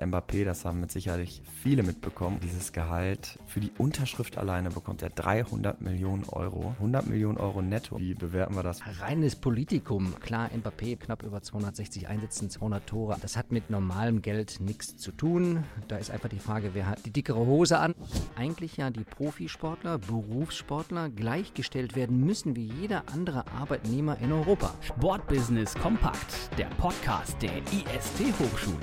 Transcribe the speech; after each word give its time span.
Mbappé, 0.00 0.44
das 0.44 0.66
haben 0.66 0.80
mit 0.80 0.92
Sicherheit 0.92 1.40
viele 1.62 1.82
mitbekommen. 1.82 2.38
Dieses 2.42 2.72
Gehalt 2.72 3.38
für 3.46 3.60
die 3.60 3.72
Unterschrift 3.78 4.36
alleine 4.36 4.68
bekommt 4.68 5.02
er 5.02 5.08
300 5.08 5.80
Millionen 5.80 6.24
Euro. 6.24 6.74
100 6.78 7.06
Millionen 7.06 7.38
Euro 7.38 7.62
netto. 7.62 7.98
Wie 7.98 8.12
bewerten 8.12 8.54
wir 8.54 8.62
das? 8.62 8.80
Reines 9.00 9.36
Politikum. 9.36 10.14
Klar, 10.20 10.50
Mbappé 10.54 10.98
knapp 10.98 11.22
über 11.22 11.40
260 11.40 12.08
Einsätzen, 12.08 12.50
200 12.50 12.86
Tore. 12.86 13.16
Das 13.22 13.38
hat 13.38 13.52
mit 13.52 13.70
normalem 13.70 14.20
Geld 14.20 14.60
nichts 14.60 14.98
zu 14.98 15.12
tun. 15.12 15.64
Da 15.88 15.96
ist 15.96 16.10
einfach 16.10 16.28
die 16.28 16.40
Frage, 16.40 16.70
wer 16.74 16.88
hat 16.88 17.06
die 17.06 17.10
dickere 17.10 17.46
Hose 17.46 17.78
an? 17.78 17.94
Eigentlich 18.36 18.76
ja 18.76 18.90
die 18.90 19.04
Profisportler, 19.04 19.96
Berufssportler 19.96 21.08
gleichgestellt 21.08 21.96
werden 21.96 22.20
müssen 22.20 22.54
wie 22.54 22.66
jeder 22.66 23.04
andere 23.14 23.46
Arbeitnehmer 23.58 24.18
in 24.18 24.32
Europa. 24.32 24.74
Sportbusiness 24.82 25.74
kompakt, 25.74 26.50
der 26.58 26.66
Podcast 26.76 27.40
der 27.40 27.56
IST 27.56 28.38
Hochschule. 28.38 28.76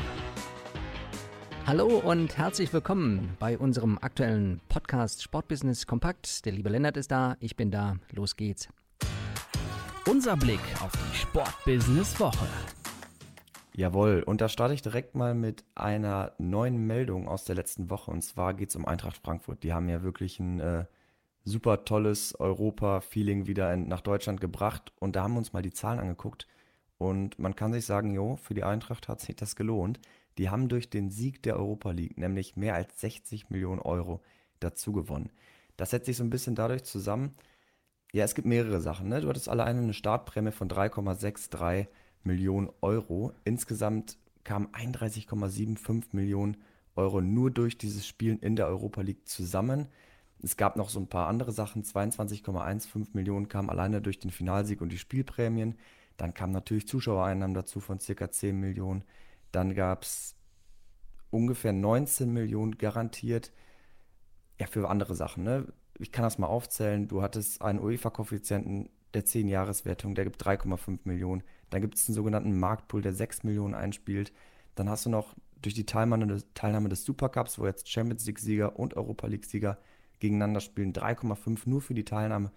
Hallo 1.65 1.99
und 1.99 2.37
herzlich 2.37 2.73
willkommen 2.73 3.37
bei 3.39 3.57
unserem 3.57 3.97
aktuellen 4.01 4.59
Podcast 4.67 5.23
Sportbusiness 5.23 5.87
Kompakt. 5.87 6.45
Der 6.45 6.51
liebe 6.51 6.67
Lennart 6.67 6.97
ist 6.97 7.09
da, 7.09 7.37
ich 7.39 7.55
bin 7.55 7.71
da, 7.71 7.95
los 8.11 8.35
geht's. 8.35 8.67
Unser 10.05 10.35
Blick 10.35 10.59
auf 10.81 10.91
die 10.91 11.15
Sportbusiness 11.15 12.19
Woche. 12.19 12.47
Jawohl, 13.73 14.23
und 14.25 14.41
da 14.41 14.49
starte 14.49 14.73
ich 14.73 14.81
direkt 14.81 15.15
mal 15.15 15.33
mit 15.33 15.63
einer 15.73 16.33
neuen 16.37 16.85
Meldung 16.85 17.29
aus 17.29 17.45
der 17.45 17.55
letzten 17.55 17.89
Woche. 17.89 18.11
Und 18.11 18.23
zwar 18.23 18.53
geht 18.53 18.69
es 18.69 18.75
um 18.75 18.85
Eintracht 18.85 19.17
Frankfurt. 19.17 19.63
Die 19.63 19.71
haben 19.71 19.87
ja 19.87 20.03
wirklich 20.03 20.41
ein 20.41 20.59
äh, 20.59 20.85
super 21.45 21.85
tolles 21.85 22.35
Europa-Feeling 22.35 23.47
wieder 23.47 23.73
in, 23.73 23.87
nach 23.87 24.01
Deutschland 24.01 24.41
gebracht. 24.41 24.91
Und 24.99 25.15
da 25.15 25.23
haben 25.23 25.35
wir 25.35 25.39
uns 25.39 25.53
mal 25.53 25.61
die 25.61 25.71
Zahlen 25.73 25.99
angeguckt. 25.99 26.45
Und 26.97 27.39
man 27.39 27.55
kann 27.55 27.71
sich 27.71 27.85
sagen, 27.85 28.13
jo, 28.13 28.35
für 28.35 28.53
die 28.53 28.65
Eintracht 28.65 29.07
hat 29.07 29.21
sich 29.21 29.37
das 29.37 29.55
gelohnt. 29.55 29.99
Die 30.37 30.49
haben 30.49 30.69
durch 30.69 30.89
den 30.89 31.09
Sieg 31.09 31.43
der 31.43 31.57
Europa 31.57 31.91
League 31.91 32.17
nämlich 32.17 32.55
mehr 32.55 32.75
als 32.75 32.99
60 32.99 33.49
Millionen 33.49 33.81
Euro 33.81 34.21
dazu 34.59 34.93
gewonnen. 34.93 35.29
Das 35.77 35.91
setzt 35.91 36.05
sich 36.05 36.17
so 36.17 36.23
ein 36.23 36.29
bisschen 36.29 36.55
dadurch 36.55 36.83
zusammen. 36.83 37.35
Ja, 38.11 38.23
es 38.23 38.35
gibt 38.35 38.47
mehrere 38.47 38.79
Sachen. 38.79 39.09
Ne? 39.09 39.21
Du 39.21 39.29
hattest 39.29 39.49
alleine 39.49 39.79
eine 39.79 39.93
Startprämie 39.93 40.51
von 40.51 40.69
3,63 40.69 41.87
Millionen 42.23 42.69
Euro. 42.81 43.33
Insgesamt 43.43 44.17
kamen 44.43 44.67
31,75 44.67 46.07
Millionen 46.11 46.57
Euro 46.95 47.21
nur 47.21 47.49
durch 47.49 47.77
dieses 47.77 48.05
Spielen 48.05 48.39
in 48.39 48.55
der 48.55 48.67
Europa 48.67 49.01
League 49.01 49.27
zusammen. 49.27 49.87
Es 50.41 50.57
gab 50.57 50.75
noch 50.75 50.89
so 50.89 50.99
ein 50.99 51.07
paar 51.07 51.27
andere 51.27 51.51
Sachen. 51.51 51.83
22,15 51.83 53.07
Millionen 53.13 53.47
kamen 53.47 53.69
alleine 53.69 54.01
durch 54.01 54.19
den 54.19 54.31
Finalsieg 54.31 54.81
und 54.81 54.89
die 54.89 54.97
Spielprämien. 54.97 55.75
Dann 56.17 56.33
kamen 56.33 56.53
natürlich 56.53 56.87
Zuschauereinnahmen 56.87 57.55
dazu 57.55 57.79
von 57.79 57.99
circa 57.99 58.29
10 58.29 58.59
Millionen. 58.59 59.03
Dann 59.53 59.75
gab 59.75 60.03
es 60.03 60.35
ungefähr 61.29 61.71
19 61.71 62.33
Millionen 62.33 62.77
garantiert. 62.77 63.53
Ja, 64.59 64.67
für 64.67 64.89
andere 64.89 65.15
Sachen. 65.15 65.43
Ne? 65.43 65.71
Ich 65.99 66.11
kann 66.11 66.23
das 66.23 66.37
mal 66.37 66.47
aufzählen. 66.47 67.07
Du 67.07 67.21
hattest 67.21 67.61
einen 67.61 67.79
UEFA-Koeffizienten 67.79 68.89
der 69.13 69.25
10-Jahres-Wertung, 69.25 70.15
der 70.15 70.25
gibt 70.25 70.43
3,5 70.43 71.01
Millionen. 71.03 71.43
Dann 71.69 71.81
gibt 71.81 71.95
es 71.95 72.07
einen 72.07 72.15
sogenannten 72.15 72.59
Marktpool, 72.59 73.01
der 73.01 73.13
6 73.13 73.43
Millionen 73.43 73.75
einspielt. 73.75 74.33
Dann 74.75 74.89
hast 74.89 75.05
du 75.05 75.09
noch 75.09 75.35
durch 75.61 75.75
die 75.75 75.85
Teilnahme 75.85 76.89
des, 76.89 77.05
Supercups, 77.05 77.59
wo 77.59 77.65
jetzt 77.65 77.89
Champions 77.89 78.25
League-Sieger 78.25 78.77
und 78.77 78.95
Europa 78.95 79.27
League-Sieger 79.27 79.77
gegeneinander 80.19 80.61
spielen, 80.61 80.93
3,5 80.93 81.61
nur 81.65 81.81
für 81.81 81.93
die 81.93 82.05
Teilnahme. 82.05 82.51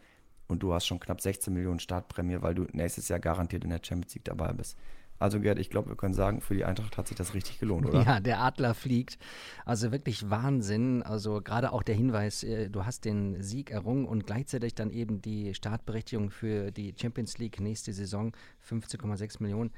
Und 0.49 0.63
du 0.63 0.73
hast 0.73 0.87
schon 0.87 1.01
knapp 1.01 1.21
16 1.21 1.53
Millionen 1.53 1.81
Startprämie, 1.81 2.41
weil 2.41 2.55
du 2.55 2.67
nächstes 2.73 3.09
Jahr 3.09 3.19
garantiert 3.19 3.65
in 3.65 3.71
der 3.71 3.81
Champions 3.83 4.15
League 4.15 4.25
dabei 4.25 4.53
bist. 4.53 4.77
Also 5.19 5.41
Gerd, 5.41 5.59
ich 5.59 5.71
glaube, 5.71 5.89
wir 5.89 5.97
können 5.97 6.15
sagen, 6.15 6.41
für 6.41 6.55
die 6.55 6.65
Eintracht 6.65 6.99
hat 6.99 7.09
sich 7.09 7.17
das 7.17 7.35
richtig 7.35 7.59
gelohnt, 7.59 7.87
oder? 7.87 8.03
Ja, 8.03 8.21
der 8.21 8.41
Adler 8.41 8.75
fliegt. 8.75 9.19
Also 9.65 9.93
wirklich 9.93 10.31
Wahnsinn. 10.31 11.03
Also 11.03 11.41
gerade 11.41 11.73
auch 11.73 11.83
der 11.83 11.95
Hinweis, 11.95 12.43
äh, 12.43 12.69
du 12.69 12.85
hast 12.85 13.05
den 13.05 13.43
Sieg 13.43 13.71
errungen 13.71 14.07
und 14.07 14.27
gleichzeitig 14.27 14.75
dann 14.75 14.91
eben 14.91 15.23
die 15.23 15.55
Startberechtigung 15.55 16.31
für 16.31 16.71
die 16.71 16.95
Champions 17.01 17.39
League 17.39 17.61
nächste 17.61 17.93
Saison, 17.93 18.33
15,6 18.69 19.43
Millionen 19.43 19.71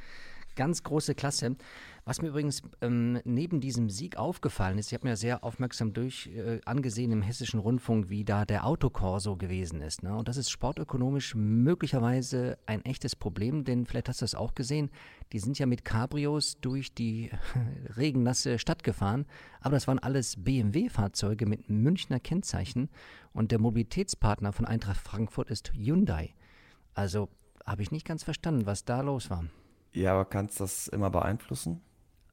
ganz 0.58 0.82
große 0.82 1.14
Klasse. 1.14 1.56
Was 2.04 2.20
mir 2.20 2.28
übrigens 2.28 2.62
ähm, 2.80 3.20
neben 3.24 3.60
diesem 3.60 3.90
Sieg 3.90 4.16
aufgefallen 4.16 4.76
ist, 4.76 4.88
ich 4.88 4.94
habe 4.94 5.06
mir 5.06 5.16
sehr 5.16 5.44
aufmerksam 5.44 5.92
durch 5.92 6.26
äh, 6.34 6.60
angesehen 6.64 7.12
im 7.12 7.22
hessischen 7.22 7.60
Rundfunk, 7.60 8.08
wie 8.10 8.24
da 8.24 8.44
der 8.44 8.66
Autokorso 8.66 9.36
gewesen 9.36 9.82
ist. 9.82 10.02
Ne? 10.02 10.16
Und 10.16 10.26
das 10.26 10.36
ist 10.36 10.50
sportökonomisch 10.50 11.36
möglicherweise 11.36 12.58
ein 12.66 12.84
echtes 12.84 13.14
Problem, 13.14 13.62
denn 13.62 13.86
vielleicht 13.86 14.08
hast 14.08 14.20
du 14.20 14.24
das 14.24 14.34
auch 14.34 14.54
gesehen. 14.54 14.90
Die 15.32 15.38
sind 15.38 15.58
ja 15.60 15.66
mit 15.66 15.84
Cabrios 15.84 16.58
durch 16.60 16.92
die 16.92 17.30
regennasse 17.96 18.58
Stadt 18.58 18.82
gefahren, 18.82 19.26
aber 19.60 19.76
das 19.76 19.86
waren 19.86 20.00
alles 20.00 20.42
BMW-Fahrzeuge 20.42 21.46
mit 21.46 21.70
Münchner 21.70 22.18
Kennzeichen 22.18 22.88
und 23.32 23.52
der 23.52 23.60
Mobilitätspartner 23.60 24.52
von 24.52 24.66
Eintracht 24.66 24.98
Frankfurt 24.98 25.50
ist 25.50 25.72
Hyundai. 25.72 26.34
Also 26.94 27.28
habe 27.64 27.82
ich 27.82 27.92
nicht 27.92 28.06
ganz 28.06 28.24
verstanden, 28.24 28.66
was 28.66 28.84
da 28.84 29.02
los 29.02 29.30
war. 29.30 29.44
Ja, 29.92 30.12
aber 30.12 30.24
kannst 30.24 30.60
du 30.60 30.64
das 30.64 30.88
immer 30.88 31.10
beeinflussen? 31.10 31.80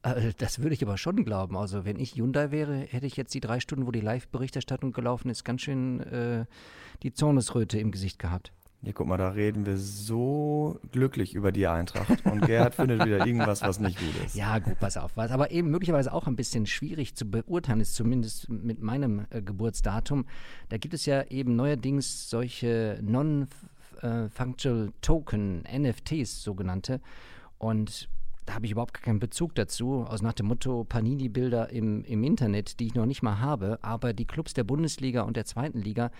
Äh, 0.02 0.32
das 0.38 0.60
würde 0.60 0.74
ich 0.74 0.82
aber 0.82 0.98
schon 0.98 1.24
glauben. 1.24 1.56
Also 1.56 1.84
wenn 1.84 1.98
ich 1.98 2.16
Hyundai 2.16 2.50
wäre, 2.50 2.76
hätte 2.76 3.06
ich 3.06 3.16
jetzt 3.16 3.34
die 3.34 3.40
drei 3.40 3.60
Stunden, 3.60 3.86
wo 3.86 3.90
die 3.90 4.00
Live-Berichterstattung 4.00 4.92
gelaufen 4.92 5.30
ist, 5.30 5.44
ganz 5.44 5.62
schön 5.62 6.00
äh, 6.00 6.46
die 7.02 7.12
Zornesröte 7.12 7.78
im 7.78 7.90
Gesicht 7.90 8.18
gehabt. 8.18 8.52
Ja, 8.82 8.92
guck 8.92 9.06
mal, 9.08 9.16
da 9.16 9.30
reden 9.30 9.66
wir 9.66 9.78
so 9.78 10.78
glücklich 10.92 11.34
über 11.34 11.50
die 11.50 11.66
Eintracht 11.66 12.24
und 12.26 12.42
Gerhard 12.42 12.74
findet 12.76 13.04
wieder 13.04 13.26
irgendwas, 13.26 13.62
was 13.62 13.80
nicht 13.80 13.98
gut 13.98 14.24
ist. 14.24 14.36
Ja, 14.36 14.58
gut, 14.58 14.78
pass 14.78 14.96
auf. 14.96 15.16
Was 15.16 15.30
aber 15.32 15.50
eben 15.50 15.70
möglicherweise 15.70 16.12
auch 16.12 16.26
ein 16.26 16.36
bisschen 16.36 16.66
schwierig 16.66 17.16
zu 17.16 17.24
beurteilen 17.24 17.80
ist, 17.80 17.94
zumindest 17.94 18.48
mit 18.48 18.80
meinem 18.80 19.26
äh, 19.30 19.42
Geburtsdatum. 19.42 20.26
Da 20.68 20.76
gibt 20.76 20.94
es 20.94 21.06
ja 21.06 21.24
eben 21.24 21.56
neuerdings 21.56 22.30
solche 22.30 23.00
Non-Functional 23.02 24.92
Token, 25.00 25.62
NFTs 25.62 26.44
sogenannte. 26.44 27.00
Und 27.58 28.08
da 28.46 28.54
habe 28.54 28.66
ich 28.66 28.72
überhaupt 28.72 29.02
keinen 29.02 29.18
Bezug 29.18 29.54
dazu, 29.54 30.04
aus 30.04 30.22
nach 30.22 30.32
dem 30.32 30.46
Motto 30.46 30.84
Panini-Bilder 30.84 31.70
im, 31.70 32.04
im 32.04 32.22
Internet, 32.22 32.78
die 32.78 32.86
ich 32.86 32.94
noch 32.94 33.06
nicht 33.06 33.22
mal 33.22 33.40
habe. 33.40 33.78
Aber 33.82 34.12
die 34.12 34.26
Clubs 34.26 34.54
der 34.54 34.64
Bundesliga 34.64 35.22
und 35.22 35.36
der 35.36 35.44
zweiten 35.44 35.80
Liga 35.80 36.10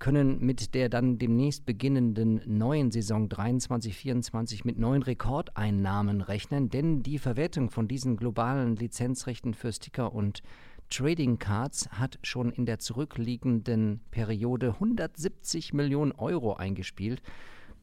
können 0.00 0.40
mit 0.40 0.74
der 0.74 0.88
dann 0.88 1.18
demnächst 1.18 1.66
beginnenden 1.66 2.40
neuen 2.46 2.90
Saison 2.90 3.28
23-24 3.28 4.62
mit 4.64 4.78
neuen 4.78 5.02
Rekordeinnahmen 5.02 6.22
rechnen, 6.22 6.70
denn 6.70 7.02
die 7.02 7.18
Verwertung 7.18 7.70
von 7.70 7.86
diesen 7.86 8.16
globalen 8.16 8.76
Lizenzrechten 8.76 9.54
für 9.54 9.72
Sticker 9.72 10.12
und 10.12 10.42
Trading 10.88 11.38
Cards 11.38 11.88
hat 11.90 12.18
schon 12.22 12.50
in 12.50 12.66
der 12.66 12.80
zurückliegenden 12.80 14.00
Periode 14.10 14.70
170 14.72 15.72
Millionen 15.72 16.12
Euro 16.12 16.54
eingespielt. 16.54 17.22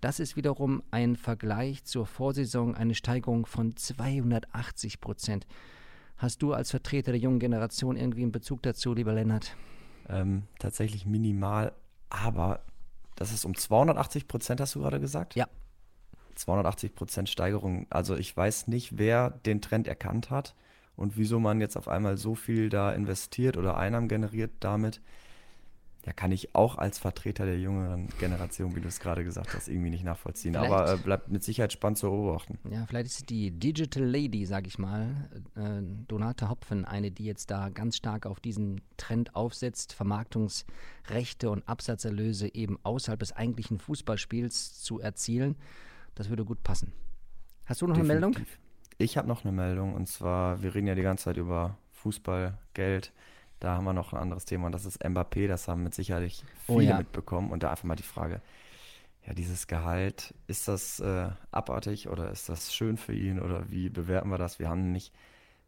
Das 0.01 0.19
ist 0.19 0.35
wiederum 0.35 0.83
ein 0.91 1.15
Vergleich 1.15 1.83
zur 1.83 2.05
Vorsaison 2.05 2.75
eine 2.75 2.93
Steigerung 2.93 3.45
von 3.45 3.75
280 3.75 5.01
Prozent. 5.01 5.47
Hast 6.17 6.41
du 6.41 6.53
als 6.53 6.71
Vertreter 6.71 7.11
der 7.11 7.19
jungen 7.19 7.39
Generation 7.39 7.95
irgendwie 7.95 8.23
einen 8.23 8.31
Bezug 8.31 8.63
dazu, 8.63 8.93
lieber 8.93 9.13
Lennart? 9.13 9.55
Ähm, 10.09 10.43
tatsächlich 10.59 11.05
minimal, 11.05 11.73
aber 12.09 12.61
das 13.15 13.33
ist 13.33 13.45
um 13.45 13.55
280 13.55 14.27
Prozent, 14.27 14.61
hast 14.61 14.75
du 14.75 14.79
gerade 14.81 14.99
gesagt? 14.99 15.35
Ja. 15.35 15.47
280 16.35 16.93
Prozent 16.93 17.29
Steigerung. 17.29 17.87
Also 17.89 18.15
ich 18.15 18.35
weiß 18.35 18.67
nicht, 18.67 18.97
wer 18.97 19.31
den 19.31 19.61
Trend 19.61 19.87
erkannt 19.87 20.29
hat 20.29 20.55
und 20.95 21.17
wieso 21.17 21.39
man 21.39 21.59
jetzt 21.59 21.75
auf 21.77 21.87
einmal 21.87 22.17
so 22.17 22.35
viel 22.35 22.69
da 22.69 22.91
investiert 22.91 23.57
oder 23.57 23.77
Einnahmen 23.77 24.07
generiert 24.07 24.51
damit 24.59 25.01
ja, 26.07 26.13
kann 26.13 26.31
ich 26.31 26.56
auch 26.56 26.78
als 26.78 27.00
Vertreter 27.00 27.45
der 27.45 27.59
jüngeren 27.59 28.07
Generation, 28.18 28.73
wie 28.78 28.79
du 28.79 28.88
es 28.88 29.01
gerade 29.01 29.25
gesagt 29.25 29.53
hast, 29.53 29.68
irgendwie 29.68 29.90
nicht 29.90 30.06
nachvollziehen. 30.06 30.53
Vielleicht, 30.53 30.72
Aber 30.72 30.94
äh, 30.94 30.95
bleibt 30.95 31.28
mit 31.28 31.44
Sicherheit 31.44 31.73
spannend 31.73 31.97
zu 31.97 32.09
beobachten. 32.09 32.57
Ja, 32.72 32.85
vielleicht 32.85 33.07
ist 33.07 33.29
die 33.29 33.51
Digital 33.51 34.06
Lady, 34.06 34.45
sage 34.45 34.68
ich 34.68 34.79
mal, 34.79 35.29
äh, 35.57 35.81
Donate 36.07 36.50
Hopfen, 36.50 36.85
eine, 36.85 37.12
die 37.12 37.25
jetzt 37.25 37.51
da 37.51 37.68
ganz 37.68 37.98
stark 37.98 38.25
auf 38.25 38.39
diesen 38.39 38.80
Trend 38.95 39.36
aufsetzt, 39.36 39.92
Vermarktungsrechte 39.92 41.50
und 41.50 41.68
Absatzerlöse 41.68 42.56
eben 42.56 42.80
außerhalb 42.83 43.19
des 43.19 43.33
eigentlichen 43.33 43.77
Fußballspiels 43.77 44.81
zu 44.81 45.01
erzielen. 45.01 45.57
Das 46.15 46.30
würde 46.30 46.45
gut 46.45 46.63
passen. 46.63 46.94
Hast 47.65 47.81
du 47.81 47.86
noch 47.86 47.95
Definitiv. 47.95 48.24
eine 48.24 48.27
Meldung? 48.27 48.48
Ich 48.98 49.18
habe 49.18 49.27
noch 49.27 49.44
eine 49.44 49.51
Meldung 49.51 49.94
und 49.94 50.07
zwar, 50.07 50.63
wir 50.63 50.74
reden 50.74 50.88
ja 50.88 50.95
die 50.95 51.01
ganze 51.01 51.25
Zeit 51.25 51.36
über 51.36 51.77
Fußball, 51.92 52.57
Geld. 52.74 53.12
Da 53.59 53.75
haben 53.75 53.86
wir 53.86 53.94
noch 53.94 54.13
ein 54.13 54.19
anderes 54.19 54.45
Thema 54.45 54.68
und 54.68 54.71
das 54.71 54.86
ist 54.86 55.04
Mbappé. 55.04 55.48
Das 55.48 55.68
haben 55.68 55.83
mit 55.83 55.95
Sicherheit 55.95 56.44
viele 56.65 56.77
oh 56.77 56.81
ja. 56.81 56.98
mitbekommen. 56.98 57.51
Und 57.51 57.63
da 57.63 57.71
einfach 57.71 57.86
mal 57.86 57.95
die 57.95 58.04
Frage, 58.04 58.42
ja, 59.25 59.33
dieses 59.33 59.68
Gehalt, 59.68 60.33
ist 60.48 60.68
das 60.68 61.00
äh, 61.00 61.30
abartig 61.51 62.07
oder 62.07 62.31
ist 62.31 62.50
das 62.50 62.74
schön 62.74 62.98
für 62.98 63.13
ihn 63.13 63.39
oder 63.39 63.69
wie 63.69 63.89
bewerten 63.89 64.30
wir 64.30 64.38
das? 64.38 64.59
Wir 64.59 64.69
haben 64.69 64.83
nämlich 64.83 65.12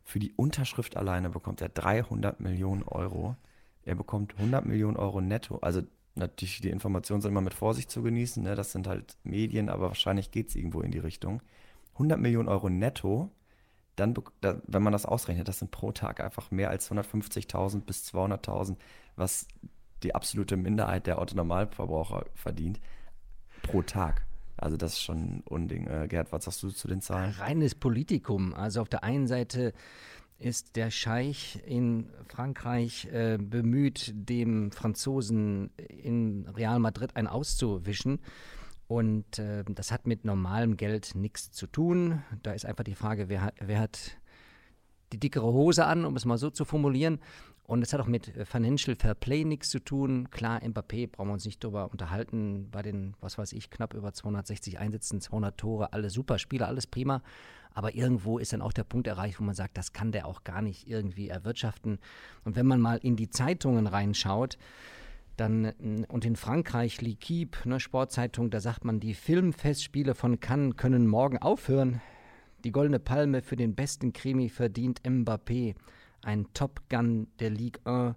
für 0.04 0.20
die 0.20 0.34
Unterschrift 0.34 0.98
alleine 0.98 1.30
bekommt 1.30 1.62
er 1.62 1.70
300 1.70 2.40
Millionen 2.40 2.84
Euro. 2.84 3.36
Er 3.84 3.96
bekommt 3.96 4.36
100 4.38 4.66
Millionen 4.66 4.98
Euro 4.98 5.22
netto. 5.22 5.58
Also 5.58 5.82
natürlich, 6.16 6.62
die 6.62 6.70
Informationen 6.70 7.22
sind 7.22 7.32
immer 7.32 7.42
mit 7.42 7.54
Vorsicht 7.54 7.92
zu 7.92 8.02
genießen. 8.02 8.42
Ne? 8.42 8.56
Das 8.56 8.72
sind 8.72 8.88
halt 8.88 9.18
Medien, 9.24 9.70
aber 9.70 9.90
wahrscheinlich 9.90 10.32
geht 10.32 10.50
es 10.50 10.56
irgendwo 10.56 10.82
in 10.82 10.92
die 10.92 11.00
Richtung. 11.00 11.42
100 11.94 12.20
Millionen 12.20 12.48
Euro 12.48 12.70
netto 12.70 13.30
dann, 14.00 14.16
da, 14.42 14.62
wenn 14.66 14.84
man 14.84 14.94
das 14.94 15.06
ausrechnet, 15.06 15.48
das 15.48 15.60
sind 15.60 15.72
pro 15.72 15.92
Tag 15.92 16.22
einfach 16.22 16.52
mehr 16.52 16.70
als 16.70 16.92
150.000 16.92 17.82
bis 17.82 18.04
200.000, 18.14 18.78
was 19.16 19.48
die 20.04 20.16
absolute 20.16 20.58
Minderheit 20.58 21.08
der 21.08 21.20
Autonormalverbraucher 21.20 22.26
verdient, 22.34 22.80
pro 23.62 23.82
Tag. 23.82 24.26
Also 24.58 24.78
das 24.78 24.94
ist 24.94 25.02
schon 25.02 25.18
ein 25.18 25.44
Unding. 25.46 25.88
Äh, 25.88 26.08
Gerd, 26.08 26.32
was 26.32 26.46
sagst 26.46 26.64
du 26.64 26.70
zu 26.70 26.88
den 26.88 27.02
Zahlen? 27.02 27.32
Reines 27.32 27.76
Politikum. 27.76 28.54
Also 28.54 28.82
auf 28.82 28.90
der 28.90 29.04
einen 29.04 29.28
Seite 29.28 29.74
ist 30.38 30.76
der 30.76 30.90
Scheich 30.90 31.62
in 31.66 32.10
Frankreich 32.28 33.08
äh, 33.12 33.38
bemüht, 33.38 34.14
dem 34.16 34.72
Franzosen 34.72 35.72
in 35.78 36.48
Real 36.48 36.80
Madrid 36.80 37.16
ein 37.16 37.28
auszuwischen. 37.28 38.20
Und 38.90 39.38
äh, 39.38 39.64
das 39.68 39.92
hat 39.92 40.08
mit 40.08 40.26
normalem 40.26 40.76
Geld 40.76 41.14
nichts 41.14 41.52
zu 41.52 41.68
tun. 41.68 42.24
Da 42.42 42.54
ist 42.54 42.66
einfach 42.66 42.84
die 42.84 42.96
Frage, 42.96 43.30
wer, 43.30 43.54
wer 43.60 43.80
hat 43.80 44.18
die 45.14 45.20
dickere 45.20 45.46
Hose 45.46 45.86
an, 45.86 46.06
um 46.06 46.16
es 46.16 46.26
mal 46.26 46.40
so 46.40 46.50
zu 46.50 46.66
formulieren. 46.66 47.20
Und 47.66 47.84
es 47.84 47.94
hat 47.94 48.02
auch 48.02 48.08
mit 48.08 48.36
äh, 48.36 48.46
Financial 48.46 48.96
Fair 48.96 49.14
Play 49.14 49.46
nichts 49.46 49.70
zu 49.70 49.78
tun. 49.78 50.32
Klar, 50.32 50.62
Mbappé 50.64 51.08
brauchen 51.08 51.28
wir 51.28 51.34
uns 51.34 51.46
nicht 51.46 51.64
darüber 51.64 51.92
unterhalten. 51.92 52.70
Bei 52.72 52.82
den, 52.82 53.14
was 53.22 53.38
weiß 53.38 53.54
ich, 53.54 53.70
knapp 53.70 53.94
über 53.94 54.12
260 54.12 54.80
Einsätzen, 54.80 55.22
200 55.22 55.56
Tore, 55.56 55.94
alle 55.94 56.10
super 56.10 56.40
Spieler, 56.40 56.68
alles 56.68 56.88
prima. 56.88 57.22
Aber 57.76 57.94
irgendwo 57.94 58.40
ist 58.40 58.54
dann 58.54 58.64
auch 58.64 58.74
der 58.74 58.86
Punkt 58.86 59.06
erreicht, 59.06 59.40
wo 59.40 59.44
man 59.44 59.54
sagt, 59.54 59.78
das 59.78 59.94
kann 59.94 60.12
der 60.12 60.26
auch 60.26 60.44
gar 60.44 60.64
nicht 60.64 60.88
irgendwie 60.88 61.30
erwirtschaften. 61.30 62.00
Und 62.44 62.56
wenn 62.56 62.66
man 62.66 62.82
mal 62.82 62.98
in 62.98 63.16
die 63.16 63.30
Zeitungen 63.30 63.86
reinschaut, 63.86 64.58
dann, 65.40 66.06
und 66.08 66.26
in 66.26 66.36
Frankreich, 66.36 67.00
L'Equipe, 67.00 67.68
ne, 67.68 67.80
Sportzeitung, 67.80 68.50
da 68.50 68.60
sagt 68.60 68.86
man, 68.86 69.00
die 69.00 69.14
Filmfestspiele 69.14 70.16
von 70.16 70.40
Cannes 70.40 70.76
können 70.76 71.08
morgen 71.08 71.38
aufhören. 71.38 72.02
Die 72.64 72.72
Goldene 72.72 73.00
Palme 73.00 73.42
für 73.42 73.56
den 73.56 73.76
besten 73.76 74.12
Krimi 74.12 74.50
verdient 74.50 75.02
Mbappé, 75.04 75.76
ein 76.24 76.48
Top 76.54 76.82
Gun 76.90 77.28
der 77.40 77.50
Ligue 77.52 77.80
1 77.86 78.16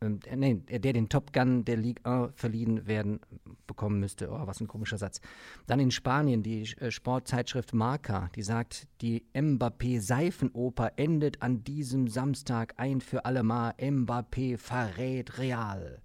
äh, 0.00 0.06
äh, 0.06 0.36
nee, 0.36 0.54
der 0.54 0.92
den 0.92 1.08
Top 1.08 1.32
Gun 1.32 1.64
der 1.64 1.76
Ligue 1.76 2.04
1 2.04 2.32
verliehen 2.34 2.86
werden 2.86 3.20
bekommen 3.66 4.00
müsste. 4.00 4.30
Oh, 4.30 4.46
was 4.46 4.60
ein 4.60 4.68
komischer 4.68 4.98
Satz. 4.98 5.20
Dann 5.66 5.80
in 5.80 5.90
Spanien 5.90 6.42
die 6.42 6.62
äh, 6.78 6.90
Sportzeitschrift 6.90 7.74
Marca, 7.74 8.28
die 8.34 8.42
sagt, 8.42 8.86
die 9.00 9.24
Mbappé 9.34 10.00
Seifenoper 10.00 10.92
endet 10.96 11.42
an 11.42 11.64
diesem 11.64 12.08
Samstag 12.08 12.74
ein 12.76 13.00
für 13.00 13.24
allemal. 13.24 13.74
Mbappé 13.78 14.58
verrät 14.58 15.38
Real. 15.38 16.02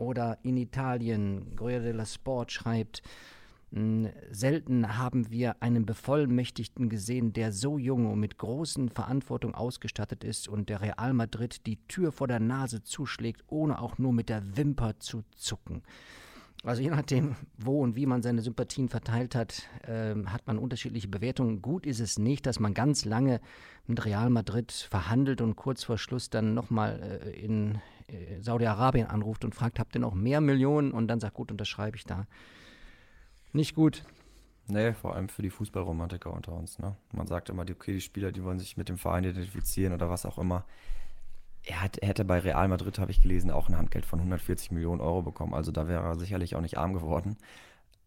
Oder 0.00 0.38
in 0.42 0.56
Italien, 0.56 1.54
Corriere 1.56 1.82
della 1.82 2.06
Sport 2.06 2.50
schreibt, 2.50 3.02
Selten 4.32 4.98
haben 4.98 5.30
wir 5.30 5.62
einen 5.62 5.86
Bevollmächtigten 5.86 6.88
gesehen, 6.88 7.32
der 7.32 7.52
so 7.52 7.78
jung 7.78 8.10
und 8.10 8.18
mit 8.18 8.36
großen 8.36 8.88
Verantwortung 8.88 9.54
ausgestattet 9.54 10.24
ist 10.24 10.48
und 10.48 10.68
der 10.70 10.80
Real 10.80 11.12
Madrid 11.12 11.66
die 11.66 11.78
Tür 11.86 12.10
vor 12.10 12.26
der 12.26 12.40
Nase 12.40 12.82
zuschlägt, 12.82 13.44
ohne 13.46 13.80
auch 13.80 13.98
nur 13.98 14.12
mit 14.12 14.28
der 14.28 14.56
Wimper 14.56 14.98
zu 14.98 15.22
zucken. 15.36 15.82
Also 16.62 16.82
je 16.82 16.90
nachdem, 16.90 17.36
wo 17.56 17.80
und 17.80 17.96
wie 17.96 18.04
man 18.04 18.22
seine 18.22 18.42
Sympathien 18.42 18.88
verteilt 18.88 19.34
hat, 19.34 19.68
äh, 19.82 20.14
hat 20.26 20.46
man 20.46 20.58
unterschiedliche 20.58 21.08
Bewertungen. 21.08 21.62
Gut 21.62 21.86
ist 21.86 22.00
es 22.00 22.18
nicht, 22.18 22.44
dass 22.44 22.60
man 22.60 22.74
ganz 22.74 23.04
lange 23.04 23.40
mit 23.86 24.04
Real 24.04 24.28
Madrid 24.28 24.70
verhandelt 24.70 25.40
und 25.40 25.56
kurz 25.56 25.84
vor 25.84 25.96
Schluss 25.96 26.28
dann 26.28 26.52
nochmal 26.52 27.22
äh, 27.24 27.30
in 27.30 27.80
äh, 28.08 28.40
Saudi-Arabien 28.42 29.06
anruft 29.06 29.44
und 29.44 29.54
fragt, 29.54 29.78
habt 29.78 29.96
ihr 29.96 30.00
noch 30.00 30.14
mehr 30.14 30.42
Millionen? 30.42 30.92
Und 30.92 31.08
dann 31.08 31.18
sagt, 31.18 31.34
gut, 31.34 31.50
unterschreibe 31.50 31.96
ich 31.96 32.04
da. 32.04 32.26
Nicht 33.52 33.74
gut. 33.74 34.04
Nee, 34.68 34.92
vor 34.92 35.16
allem 35.16 35.28
für 35.28 35.42
die 35.42 35.50
Fußballromantiker 35.50 36.32
unter 36.32 36.52
uns. 36.52 36.78
Ne? 36.78 36.94
Man 37.12 37.26
sagt 37.26 37.48
immer, 37.48 37.62
okay, 37.62 37.94
die 37.94 38.00
Spieler, 38.00 38.32
die 38.32 38.44
wollen 38.44 38.58
sich 38.58 38.76
mit 38.76 38.88
dem 38.88 38.98
Verein 38.98 39.24
identifizieren 39.24 39.94
oder 39.94 40.10
was 40.10 40.26
auch 40.26 40.38
immer. 40.38 40.64
Er, 41.64 41.82
hat, 41.82 41.98
hätte 42.02 42.24
bei 42.24 42.38
Real 42.38 42.68
Madrid, 42.68 42.98
habe 42.98 43.10
ich 43.10 43.22
gelesen, 43.22 43.50
auch 43.50 43.68
ein 43.68 43.76
Handgeld 43.76 44.06
von 44.06 44.18
140 44.18 44.70
Millionen 44.70 45.00
Euro 45.00 45.22
bekommen. 45.22 45.54
Also 45.54 45.72
da 45.72 45.88
wäre 45.88 46.02
er 46.02 46.16
sicherlich 46.16 46.56
auch 46.56 46.60
nicht 46.60 46.78
arm 46.78 46.94
geworden. 46.94 47.36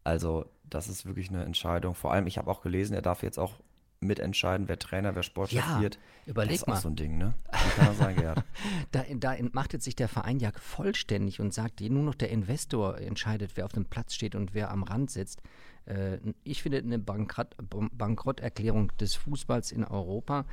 Also 0.03 0.45
das 0.63 0.89
ist 0.89 1.05
wirklich 1.05 1.29
eine 1.29 1.45
Entscheidung. 1.45 1.95
Vor 1.95 2.11
allem, 2.11 2.27
ich 2.27 2.37
habe 2.37 2.49
auch 2.49 2.61
gelesen, 2.61 2.93
er 2.93 3.01
darf 3.01 3.23
jetzt 3.23 3.37
auch 3.37 3.59
mitentscheiden, 4.03 4.67
wer 4.67 4.77
Trainer, 4.77 5.15
wer 5.15 5.23
Sportchef 5.23 5.65
ja, 5.65 5.81
wird. 5.81 5.99
Überleg 6.25 6.51
das 6.51 6.61
ist 6.61 6.67
mal. 6.67 6.75
auch 6.75 6.81
so 6.81 6.89
ein 6.89 6.95
Ding, 6.95 7.17
ne? 7.17 7.33
Wie 7.51 7.69
kann 7.75 7.87
das 7.87 7.97
sein, 7.97 8.15
Gerhard? 8.15 8.43
da, 8.91 9.03
da 9.15 9.33
entmachtet 9.33 9.83
sich 9.83 9.95
der 9.95 10.07
Verein 10.07 10.39
ja 10.39 10.51
vollständig 10.55 11.39
und 11.39 11.53
sagt, 11.53 11.81
nur 11.81 12.03
noch 12.03 12.15
der 12.15 12.29
Investor 12.29 12.97
entscheidet, 12.99 13.51
wer 13.55 13.65
auf 13.65 13.71
dem 13.71 13.85
Platz 13.85 14.13
steht 14.13 14.35
und 14.35 14.53
wer 14.53 14.71
am 14.71 14.83
Rand 14.83 15.11
sitzt. 15.11 15.41
Äh, 15.85 16.17
ich 16.43 16.61
finde 16.61 16.79
eine 16.79 16.99
Bankrott, 16.99 17.55
Bankrotterklärung 17.91 18.95
des 18.97 19.15
Fußballs 19.15 19.71
in 19.71 19.83
Europa. 19.83 20.45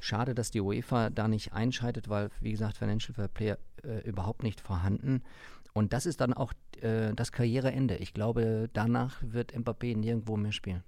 Schade, 0.00 0.34
dass 0.34 0.50
die 0.50 0.60
UEFA 0.60 1.10
da 1.10 1.28
nicht 1.28 1.52
einschaltet, 1.52 2.08
weil, 2.08 2.30
wie 2.40 2.50
gesagt, 2.50 2.78
Financial 2.78 3.14
Fair 3.14 3.28
Play 3.28 3.54
äh, 3.84 4.00
überhaupt 4.04 4.42
nicht 4.42 4.60
vorhanden. 4.60 5.22
Und 5.72 5.92
das 5.92 6.06
ist 6.06 6.20
dann 6.20 6.34
auch 6.34 6.52
äh, 6.82 7.14
das 7.14 7.32
Karriereende. 7.32 7.96
Ich 7.96 8.12
glaube, 8.12 8.68
danach 8.72 9.22
wird 9.22 9.54
Mbappé 9.54 9.96
nirgendwo 9.96 10.36
mehr 10.36 10.52
spielen. 10.52 10.82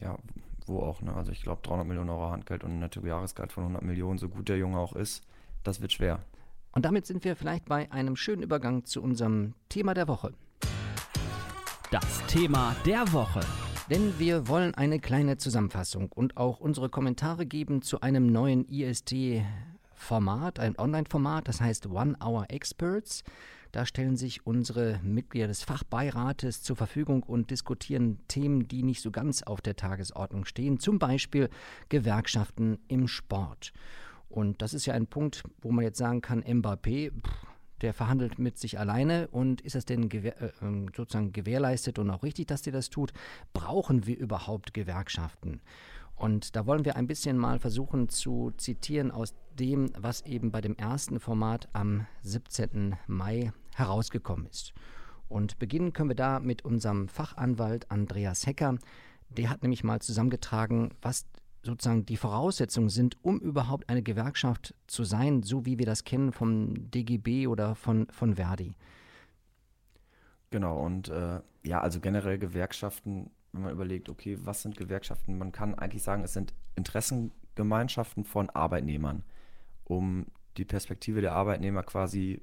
Ja, 0.00 0.18
wo 0.66 0.80
auch. 0.80 1.02
Ne? 1.02 1.14
Also 1.14 1.32
ich 1.32 1.42
glaube 1.42 1.62
300 1.62 1.86
Millionen 1.86 2.10
Euro 2.10 2.30
Handgeld 2.30 2.64
und 2.64 2.72
ein 2.72 2.78
Netto-Jahresgehalt 2.80 3.52
von 3.52 3.64
100 3.64 3.82
Millionen, 3.82 4.18
so 4.18 4.28
gut 4.28 4.48
der 4.48 4.58
Junge 4.58 4.78
auch 4.78 4.94
ist, 4.94 5.22
das 5.62 5.80
wird 5.80 5.92
schwer. 5.92 6.20
Und 6.72 6.84
damit 6.84 7.06
sind 7.06 7.24
wir 7.24 7.36
vielleicht 7.36 7.66
bei 7.66 7.90
einem 7.92 8.16
schönen 8.16 8.42
Übergang 8.42 8.84
zu 8.84 9.02
unserem 9.02 9.54
Thema 9.68 9.94
der 9.94 10.08
Woche. 10.08 10.32
Das 11.90 12.26
Thema 12.26 12.74
der 12.84 13.12
Woche. 13.12 13.40
Denn 13.90 14.18
wir 14.18 14.48
wollen 14.48 14.74
eine 14.74 14.98
kleine 14.98 15.36
Zusammenfassung 15.36 16.10
und 16.10 16.36
auch 16.36 16.58
unsere 16.58 16.88
Kommentare 16.88 17.44
geben 17.46 17.82
zu 17.82 18.00
einem 18.00 18.26
neuen 18.26 18.66
IST-Format, 18.66 20.58
ein 20.58 20.78
Online-Format, 20.78 21.46
das 21.46 21.60
heißt 21.60 21.86
One 21.88 22.16
Hour 22.24 22.46
Experts. 22.48 23.22
Da 23.74 23.84
stellen 23.84 24.16
sich 24.16 24.46
unsere 24.46 25.00
Mitglieder 25.02 25.48
des 25.48 25.64
Fachbeirates 25.64 26.62
zur 26.62 26.76
Verfügung 26.76 27.24
und 27.24 27.50
diskutieren 27.50 28.20
Themen, 28.28 28.68
die 28.68 28.84
nicht 28.84 29.02
so 29.02 29.10
ganz 29.10 29.42
auf 29.42 29.60
der 29.60 29.74
Tagesordnung 29.74 30.44
stehen, 30.44 30.78
zum 30.78 31.00
Beispiel 31.00 31.50
Gewerkschaften 31.88 32.78
im 32.86 33.08
Sport. 33.08 33.72
Und 34.28 34.62
das 34.62 34.74
ist 34.74 34.86
ja 34.86 34.94
ein 34.94 35.08
Punkt, 35.08 35.42
wo 35.60 35.72
man 35.72 35.84
jetzt 35.84 35.98
sagen 35.98 36.20
kann, 36.20 36.44
Mbappé, 36.44 37.10
der 37.80 37.94
verhandelt 37.94 38.38
mit 38.38 38.58
sich 38.58 38.78
alleine 38.78 39.26
und 39.32 39.60
ist 39.62 39.74
das 39.74 39.84
denn 39.84 40.08
gewähr, 40.08 40.40
äh, 40.40 40.52
ähm, 40.62 40.92
sozusagen 40.96 41.32
gewährleistet 41.32 41.98
und 41.98 42.08
auch 42.10 42.22
richtig, 42.22 42.46
dass 42.46 42.62
der 42.62 42.72
das 42.72 42.90
tut? 42.90 43.12
Brauchen 43.54 44.06
wir 44.06 44.16
überhaupt 44.16 44.72
Gewerkschaften? 44.72 45.60
Und 46.14 46.54
da 46.54 46.64
wollen 46.64 46.84
wir 46.84 46.94
ein 46.94 47.08
bisschen 47.08 47.36
mal 47.36 47.58
versuchen 47.58 48.08
zu 48.08 48.52
zitieren 48.56 49.10
aus 49.10 49.34
dem, 49.58 49.90
was 49.98 50.20
eben 50.20 50.52
bei 50.52 50.60
dem 50.60 50.76
ersten 50.76 51.18
Format 51.18 51.68
am 51.72 52.06
17. 52.22 52.94
Mai 53.08 53.52
herausgekommen 53.74 54.46
ist. 54.46 54.72
Und 55.28 55.58
beginnen 55.58 55.92
können 55.92 56.10
wir 56.10 56.16
da 56.16 56.40
mit 56.40 56.64
unserem 56.64 57.08
Fachanwalt 57.08 57.90
Andreas 57.90 58.46
Hecker. 58.46 58.78
Der 59.30 59.50
hat 59.50 59.62
nämlich 59.62 59.84
mal 59.84 60.00
zusammengetragen, 60.00 60.94
was 61.02 61.26
sozusagen 61.64 62.04
die 62.06 62.16
Voraussetzungen 62.16 62.90
sind, 62.90 63.16
um 63.22 63.40
überhaupt 63.40 63.88
eine 63.88 64.02
Gewerkschaft 64.02 64.74
zu 64.86 65.04
sein, 65.04 65.42
so 65.42 65.64
wie 65.66 65.78
wir 65.78 65.86
das 65.86 66.04
kennen 66.04 66.32
vom 66.32 66.90
DGB 66.90 67.46
oder 67.46 67.74
von, 67.74 68.06
von 68.10 68.34
Verdi. 68.34 68.76
Genau, 70.50 70.78
und 70.78 71.08
äh, 71.08 71.40
ja, 71.64 71.80
also 71.80 72.00
generell 72.00 72.38
Gewerkschaften, 72.38 73.30
wenn 73.52 73.62
man 73.62 73.72
überlegt, 73.72 74.08
okay, 74.08 74.38
was 74.42 74.62
sind 74.62 74.76
Gewerkschaften? 74.76 75.38
Man 75.38 75.52
kann 75.52 75.74
eigentlich 75.74 76.02
sagen, 76.02 76.22
es 76.22 76.34
sind 76.34 76.54
Interessengemeinschaften 76.76 78.24
von 78.24 78.50
Arbeitnehmern, 78.50 79.24
um 79.84 80.26
die 80.56 80.64
Perspektive 80.64 81.20
der 81.20 81.32
Arbeitnehmer 81.32 81.82
quasi 81.82 82.42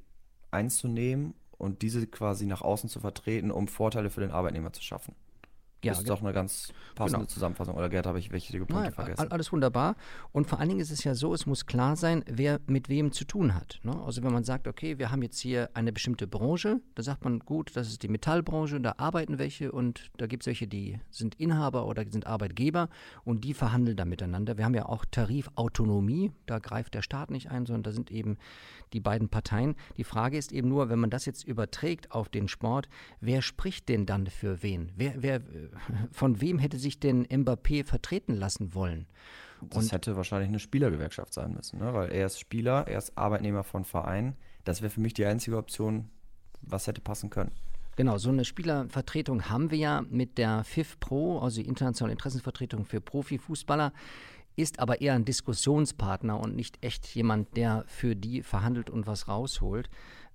einzunehmen 0.51 1.33
und 1.57 1.81
diese 1.81 2.07
quasi 2.07 2.45
nach 2.45 2.61
außen 2.61 2.89
zu 2.89 2.99
vertreten, 2.99 3.51
um 3.51 3.67
Vorteile 3.67 4.09
für 4.09 4.21
den 4.21 4.31
Arbeitnehmer 4.31 4.73
zu 4.73 4.81
schaffen. 4.81 5.15
Ja, 5.83 5.91
das 5.91 5.99
ist 5.99 6.09
doch 6.09 6.21
eine 6.21 6.33
ganz 6.33 6.71
passende 6.95 7.21
genau. 7.21 7.27
Zusammenfassung. 7.27 7.75
Oder 7.75 7.89
Gerd, 7.89 8.05
habe 8.05 8.19
ich 8.19 8.31
welche 8.31 8.57
Punkte 8.57 8.75
Nein, 8.75 8.91
vergessen? 8.91 9.31
Alles 9.31 9.51
wunderbar. 9.51 9.95
Und 10.31 10.47
vor 10.47 10.59
allen 10.59 10.69
Dingen 10.69 10.81
ist 10.81 10.91
es 10.91 11.03
ja 11.03 11.15
so, 11.15 11.33
es 11.33 11.45
muss 11.45 11.65
klar 11.65 11.95
sein, 11.95 12.23
wer 12.27 12.59
mit 12.67 12.89
wem 12.89 13.11
zu 13.11 13.25
tun 13.25 13.55
hat. 13.55 13.79
Ne? 13.83 13.99
Also 14.05 14.23
wenn 14.23 14.31
man 14.31 14.43
sagt, 14.43 14.67
okay, 14.67 14.99
wir 14.99 15.11
haben 15.11 15.23
jetzt 15.23 15.39
hier 15.39 15.69
eine 15.73 15.91
bestimmte 15.91 16.27
Branche, 16.27 16.81
da 16.95 17.03
sagt 17.03 17.23
man, 17.23 17.39
gut, 17.39 17.71
das 17.75 17.87
ist 17.87 18.03
die 18.03 18.07
Metallbranche, 18.09 18.79
da 18.79 18.95
arbeiten 18.97 19.39
welche 19.39 19.71
und 19.71 20.11
da 20.17 20.27
gibt 20.27 20.43
es 20.43 20.47
welche, 20.47 20.67
die 20.67 20.99
sind 21.09 21.35
Inhaber 21.35 21.87
oder 21.87 22.05
sind 22.09 22.27
Arbeitgeber 22.27 22.89
und 23.23 23.43
die 23.43 23.53
verhandeln 23.53 23.97
da 23.97 24.05
miteinander. 24.05 24.57
Wir 24.57 24.65
haben 24.65 24.75
ja 24.75 24.85
auch 24.85 25.05
Tarifautonomie, 25.09 26.31
da 26.45 26.59
greift 26.59 26.93
der 26.93 27.01
Staat 27.01 27.31
nicht 27.31 27.49
ein, 27.49 27.65
sondern 27.65 27.83
da 27.83 27.91
sind 27.91 28.11
eben 28.11 28.37
die 28.93 28.99
beiden 28.99 29.29
Parteien. 29.29 29.75
Die 29.97 30.03
Frage 30.03 30.37
ist 30.37 30.51
eben 30.51 30.69
nur, 30.69 30.89
wenn 30.89 30.99
man 30.99 31.09
das 31.09 31.25
jetzt 31.25 31.43
überträgt 31.43 32.11
auf 32.11 32.29
den 32.29 32.47
Sport, 32.47 32.89
wer 33.19 33.41
spricht 33.41 33.89
denn 33.89 34.05
dann 34.05 34.27
für 34.27 34.61
wen? 34.63 34.91
Wer, 34.95 35.21
wer 35.21 35.41
von 36.11 36.41
wem 36.41 36.59
hätte 36.59 36.77
sich 36.77 36.99
denn 36.99 37.25
Mbappé 37.25 37.85
vertreten 37.85 38.35
lassen 38.35 38.73
wollen? 38.73 39.07
Das 39.69 39.85
Und 39.85 39.91
hätte 39.91 40.15
wahrscheinlich 40.15 40.49
eine 40.49 40.59
Spielergewerkschaft 40.59 41.33
sein 41.33 41.53
müssen, 41.53 41.79
ne? 41.79 41.93
weil 41.93 42.11
er 42.11 42.25
ist 42.25 42.39
Spieler, 42.39 42.87
er 42.87 42.97
ist 42.97 43.17
Arbeitnehmer 43.17 43.63
von 43.63 43.85
Verein. 43.85 44.35
Das 44.63 44.81
wäre 44.81 44.89
für 44.89 45.01
mich 45.01 45.13
die 45.13 45.25
einzige 45.25 45.57
Option, 45.57 46.09
was 46.61 46.87
hätte 46.87 47.01
passen 47.01 47.29
können. 47.29 47.51
Genau, 47.95 48.17
so 48.17 48.29
eine 48.29 48.45
Spielervertretung 48.45 49.49
haben 49.49 49.69
wir 49.69 49.77
ja 49.77 50.03
mit 50.09 50.37
der 50.37 50.63
FIF 50.63 50.99
Pro, 50.99 51.39
also 51.39 51.61
die 51.61 51.67
internationale 51.67 52.13
Interessenvertretung 52.13 52.85
für 52.85 53.01
Profifußballer. 53.01 53.93
Ist 54.55 54.79
aber 54.79 55.01
eher 55.01 55.13
ein 55.13 55.25
Diskussionspartner 55.25 56.39
und 56.39 56.55
nicht 56.55 56.83
echt 56.83 57.07
jemand, 57.15 57.55
der 57.55 57.83
für 57.87 58.15
die 58.15 58.43
verhandelt 58.43 58.89
und 58.89 59.07
was 59.07 59.27
rausholt. 59.27 59.89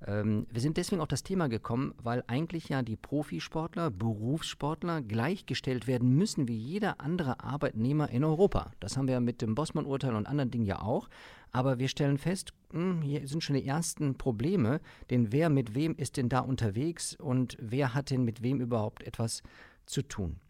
Ähm, 0.06 0.46
wir 0.50 0.60
sind 0.60 0.76
deswegen 0.76 1.00
auf 1.00 1.08
das 1.08 1.22
Thema 1.22 1.48
gekommen, 1.48 1.94
weil 2.02 2.22
eigentlich 2.26 2.68
ja 2.68 2.82
die 2.82 2.96
Profisportler, 2.96 3.90
Berufssportler 3.90 5.00
gleichgestellt 5.02 5.86
werden 5.86 6.14
müssen 6.14 6.48
wie 6.48 6.56
jeder 6.56 7.00
andere 7.00 7.40
Arbeitnehmer 7.40 8.10
in 8.10 8.24
Europa. 8.24 8.72
Das 8.80 8.96
haben 8.96 9.08
wir 9.08 9.20
mit 9.20 9.42
dem 9.42 9.54
Bossmann-Urteil 9.54 10.14
und 10.14 10.26
anderen 10.26 10.50
Dingen 10.50 10.66
ja 10.66 10.80
auch. 10.80 11.08
Aber 11.52 11.78
wir 11.78 11.88
stellen 11.88 12.18
fest, 12.18 12.52
mh, 12.72 12.80
hm, 12.80 13.02
hier 13.02 13.26
sind 13.26 13.42
schon 13.42 13.56
die 13.56 13.66
ersten 13.66 14.16
Probleme, 14.16 14.80
denn 15.10 15.32
wer 15.32 15.48
mit 15.48 15.74
wem 15.74 15.94
ist 15.96 16.16
denn 16.16 16.28
da 16.28 16.40
unterwegs 16.40 17.14
und 17.14 17.56
wer 17.60 17.94
hat 17.94 18.10
denn 18.10 18.24
mit 18.24 18.42
wem 18.42 18.60
überhaupt 18.60 19.02
etwas 19.02 19.42
zu 19.86 20.02
tun? 20.02 20.40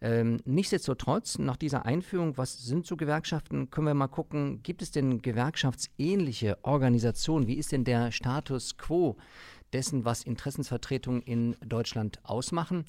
Ähm, 0.00 0.38
nichtsdestotrotz, 0.44 1.38
nach 1.38 1.56
dieser 1.56 1.86
Einführung, 1.86 2.36
was 2.36 2.58
sind 2.58 2.86
so 2.86 2.96
Gewerkschaften, 2.96 3.70
können 3.70 3.86
wir 3.86 3.94
mal 3.94 4.08
gucken, 4.08 4.62
gibt 4.62 4.82
es 4.82 4.90
denn 4.90 5.22
gewerkschaftsähnliche 5.22 6.58
Organisationen? 6.62 7.46
Wie 7.46 7.54
ist 7.54 7.72
denn 7.72 7.84
der 7.84 8.12
Status 8.12 8.76
quo 8.76 9.16
dessen, 9.72 10.04
was 10.04 10.22
Interessensvertretungen 10.22 11.22
in 11.22 11.56
Deutschland 11.64 12.20
ausmachen? 12.24 12.84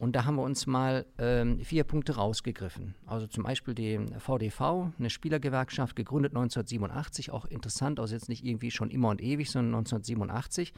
Und 0.00 0.16
da 0.16 0.24
haben 0.24 0.36
wir 0.36 0.42
uns 0.42 0.66
mal 0.66 1.04
ähm, 1.18 1.60
vier 1.60 1.84
Punkte 1.84 2.16
rausgegriffen. 2.16 2.94
Also 3.04 3.26
zum 3.26 3.44
Beispiel 3.44 3.74
die 3.74 4.00
VDV, 4.18 4.92
eine 4.98 5.10
Spielergewerkschaft, 5.10 5.94
gegründet 5.94 6.32
1987, 6.32 7.30
auch 7.30 7.44
interessant, 7.44 8.00
also 8.00 8.14
jetzt 8.14 8.30
nicht 8.30 8.42
irgendwie 8.42 8.70
schon 8.70 8.90
immer 8.90 9.10
und 9.10 9.20
ewig, 9.20 9.50
sondern 9.50 9.80
1987. 9.80 10.72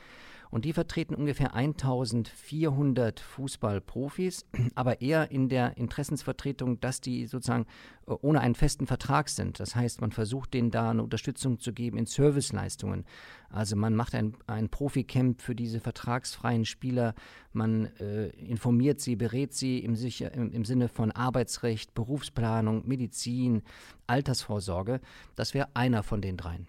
Und 0.53 0.67
die 0.67 0.75
vertreten 0.75 1.15
ungefähr 1.15 1.55
1400 1.55 3.21
Fußballprofis, 3.21 4.45
aber 4.75 5.01
eher 5.01 5.31
in 5.31 5.49
der 5.49 5.79
Interessensvertretung, 5.79 6.79
dass 6.79 7.01
die 7.01 7.25
sozusagen 7.25 7.65
äh, 8.07 8.13
ohne 8.21 8.43
einen 8.43 8.55
festen 8.55 8.87
Vertrag 8.87 9.31
sind. 9.31 9.61
Das 9.61 9.75
heißt, 9.75 10.03
man 10.03 10.13
versucht 10.13 10.53
denen 10.53 10.71
da 10.71 10.91
eine 10.91 11.03
Unterstützung 11.03 11.59
zu 11.59 11.73
geben 11.73 11.97
in 11.97 12.05
Serviceleistungen. 12.05 13.07
Also 13.49 13.77
man 13.77 13.97
macht 13.97 14.15
ein, 14.15 14.35
ein 14.47 14.69
Profi-Camp 14.69 15.41
für 15.41 15.55
diese 15.55 15.81
vertragsfreien 15.81 16.67
Spieler, 16.67 17.15
man 17.55 17.87
äh, 17.99 18.29
informiert 18.37 19.01
sie, 19.01 19.17
berät 19.17 19.55
sie 19.55 19.79
im, 19.79 19.95
im, 19.95 20.53
im 20.53 20.65
Sinne 20.67 20.89
von 20.89 21.13
Arbeitsrecht, 21.13 21.95
Berufsplanung, 21.95 22.87
Medizin, 22.87 23.63
Altersvorsorge. 24.07 25.01
Das 25.35 25.55
wäre 25.55 25.69
einer 25.73 26.03
von 26.03 26.21
den 26.21 26.37
dreien. 26.37 26.67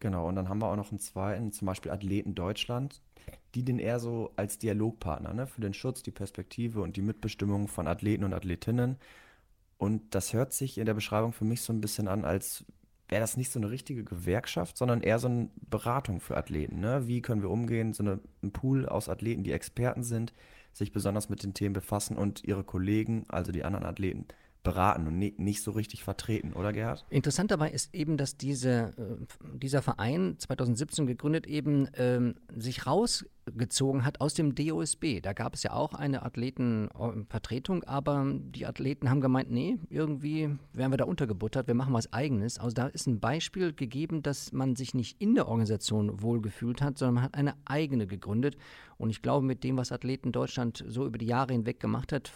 Genau, 0.00 0.26
und 0.26 0.34
dann 0.34 0.48
haben 0.48 0.60
wir 0.60 0.68
auch 0.68 0.76
noch 0.76 0.90
einen 0.90 0.98
zweiten, 0.98 1.52
zum 1.52 1.66
Beispiel 1.66 1.92
Athleten 1.92 2.34
Deutschland 2.34 3.00
die 3.54 3.64
den 3.64 3.78
eher 3.78 3.98
so 3.98 4.32
als 4.36 4.58
Dialogpartner, 4.58 5.34
ne, 5.34 5.46
für 5.46 5.60
den 5.60 5.74
Schutz, 5.74 6.02
die 6.02 6.10
Perspektive 6.10 6.82
und 6.82 6.96
die 6.96 7.02
Mitbestimmung 7.02 7.68
von 7.68 7.88
Athleten 7.88 8.24
und 8.24 8.32
Athletinnen. 8.32 8.96
Und 9.78 10.14
das 10.14 10.32
hört 10.32 10.52
sich 10.52 10.78
in 10.78 10.86
der 10.86 10.94
Beschreibung 10.94 11.32
für 11.32 11.44
mich 11.44 11.62
so 11.62 11.72
ein 11.72 11.80
bisschen 11.80 12.06
an, 12.06 12.24
als 12.24 12.64
wäre 13.08 13.20
das 13.20 13.36
nicht 13.36 13.50
so 13.50 13.58
eine 13.58 13.70
richtige 13.70 14.04
Gewerkschaft, 14.04 14.76
sondern 14.76 15.00
eher 15.00 15.18
so 15.18 15.26
eine 15.26 15.50
Beratung 15.68 16.20
für 16.20 16.36
Athleten. 16.36 16.80
Ne? 16.80 17.08
Wie 17.08 17.22
können 17.22 17.42
wir 17.42 17.50
umgehen? 17.50 17.92
So 17.92 18.04
eine, 18.04 18.20
ein 18.42 18.52
Pool 18.52 18.86
aus 18.86 19.08
Athleten, 19.08 19.42
die 19.42 19.52
Experten 19.52 20.04
sind, 20.04 20.32
sich 20.72 20.92
besonders 20.92 21.28
mit 21.28 21.42
den 21.42 21.54
Themen 21.54 21.72
befassen 21.72 22.16
und 22.16 22.44
ihre 22.44 22.62
Kollegen, 22.62 23.24
also 23.28 23.50
die 23.50 23.64
anderen 23.64 23.86
Athleten, 23.86 24.26
beraten 24.62 25.06
und 25.06 25.18
nicht 25.18 25.62
so 25.62 25.70
richtig 25.72 26.04
vertreten, 26.04 26.52
oder 26.52 26.72
Gerhard? 26.72 27.04
Interessant 27.10 27.50
dabei 27.50 27.70
ist 27.70 27.94
eben, 27.94 28.16
dass 28.16 28.36
diese, 28.36 28.92
äh, 28.96 29.56
dieser 29.58 29.82
Verein 29.82 30.36
2017 30.38 31.06
gegründet 31.06 31.46
eben 31.46 31.88
ähm, 31.96 32.36
sich 32.56 32.86
rausgezogen 33.50 34.04
hat 34.04 34.20
aus 34.20 34.34
dem 34.34 34.54
DOSB. 34.54 35.20
Da 35.20 35.32
gab 35.32 35.54
es 35.54 35.62
ja 35.62 35.72
auch 35.72 35.94
eine 35.94 36.22
Athletenvertretung, 36.22 37.84
aber 37.84 38.26
die 38.34 38.66
Athleten 38.66 39.10
haben 39.10 39.20
gemeint, 39.20 39.50
nee, 39.50 39.78
irgendwie 39.88 40.56
werden 40.72 40.92
wir 40.92 40.96
da 40.98 41.04
untergebuttert, 41.04 41.66
wir 41.66 41.74
machen 41.74 41.92
was 41.92 42.12
eigenes. 42.12 42.58
Also 42.58 42.74
da 42.74 42.86
ist 42.86 43.06
ein 43.06 43.20
Beispiel 43.20 43.72
gegeben, 43.72 44.22
dass 44.22 44.52
man 44.52 44.76
sich 44.76 44.94
nicht 44.94 45.20
in 45.20 45.34
der 45.34 45.48
Organisation 45.48 46.22
wohlgefühlt 46.22 46.82
hat, 46.82 46.98
sondern 46.98 47.14
man 47.14 47.24
hat 47.24 47.34
eine 47.34 47.54
eigene 47.64 48.06
gegründet. 48.06 48.56
Und 48.98 49.10
ich 49.10 49.22
glaube, 49.22 49.46
mit 49.46 49.64
dem, 49.64 49.76
was 49.76 49.92
Athleten 49.92 50.32
Deutschland 50.32 50.84
so 50.86 51.06
über 51.06 51.18
die 51.18 51.26
Jahre 51.26 51.52
hinweg 51.52 51.80
gemacht 51.80 52.12
hat, 52.12 52.32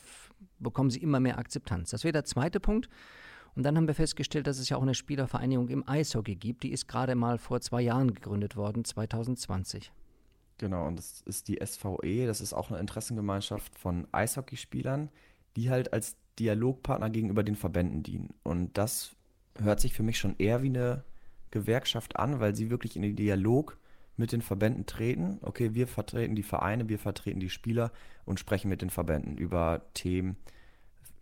bekommen 0.59 0.90
sie 0.90 1.00
immer 1.00 1.21
mehr 1.21 1.38
Akzeptanz. 1.38 1.90
Das 1.90 2.04
wäre 2.04 2.12
der 2.12 2.25
zweite 2.25 2.61
Punkt. 2.61 2.88
Und 3.56 3.62
dann 3.62 3.76
haben 3.76 3.87
wir 3.87 3.94
festgestellt, 3.94 4.49
dass 4.49 4.59
es 4.59 4.68
ja 4.68 4.76
auch 4.76 4.83
eine 4.83 4.94
Spielervereinigung 4.94 5.68
im 5.68 5.88
Eishockey 5.88 6.35
gibt. 6.35 6.64
Die 6.64 6.73
ist 6.73 6.88
gerade 6.88 7.14
mal 7.14 7.38
vor 7.38 7.61
zwei 7.61 7.83
Jahren 7.83 8.12
gegründet 8.12 8.56
worden, 8.56 8.85
2020. 8.85 9.92
Genau, 10.58 10.87
und 10.87 10.96
das 10.96 11.23
ist 11.23 11.49
die 11.49 11.58
SVE. 11.64 12.26
Das 12.26 12.40
ist 12.40 12.52
auch 12.52 12.70
eine 12.70 12.80
Interessengemeinschaft 12.80 13.78
von 13.78 14.06
Eishockeyspielern, 14.12 15.11
die 15.56 15.70
halt 15.70 15.92
als 15.92 16.16
Dialogpartner 16.38 17.11
gegenüber 17.11 17.42
den 17.42 17.56
Verbänden 17.56 18.02
dienen. 18.02 18.34
Und 18.42 18.76
das 18.78 19.12
hört 19.58 19.80
sich 19.80 19.94
für 19.94 20.02
mich 20.02 20.18
schon 20.18 20.37
eher 20.38 20.62
wie 20.62 20.68
eine 20.68 21.04
Gewerkschaft 21.50 22.16
an, 22.16 22.40
weil 22.40 22.54
sie 22.54 22.70
wirklich 22.70 22.96
in 22.96 23.02
den 23.02 23.16
Dialog 23.16 23.78
mit 24.16 24.32
den 24.32 24.42
Verbänden 24.42 24.87
treten. 24.87 25.38
Okay, 25.42 25.75
wir 25.75 25.87
vertreten 25.87 26.34
die 26.34 26.42
Vereine, 26.42 26.88
wir 26.88 26.99
vertreten 26.99 27.40
die 27.40 27.50
Spieler 27.50 27.92
und 28.25 28.40
sprechen 28.40 28.68
mit 28.68 28.82
den 28.82 28.90
Verbänden 28.90 29.37
über 29.37 29.82
Themen, 29.94 30.37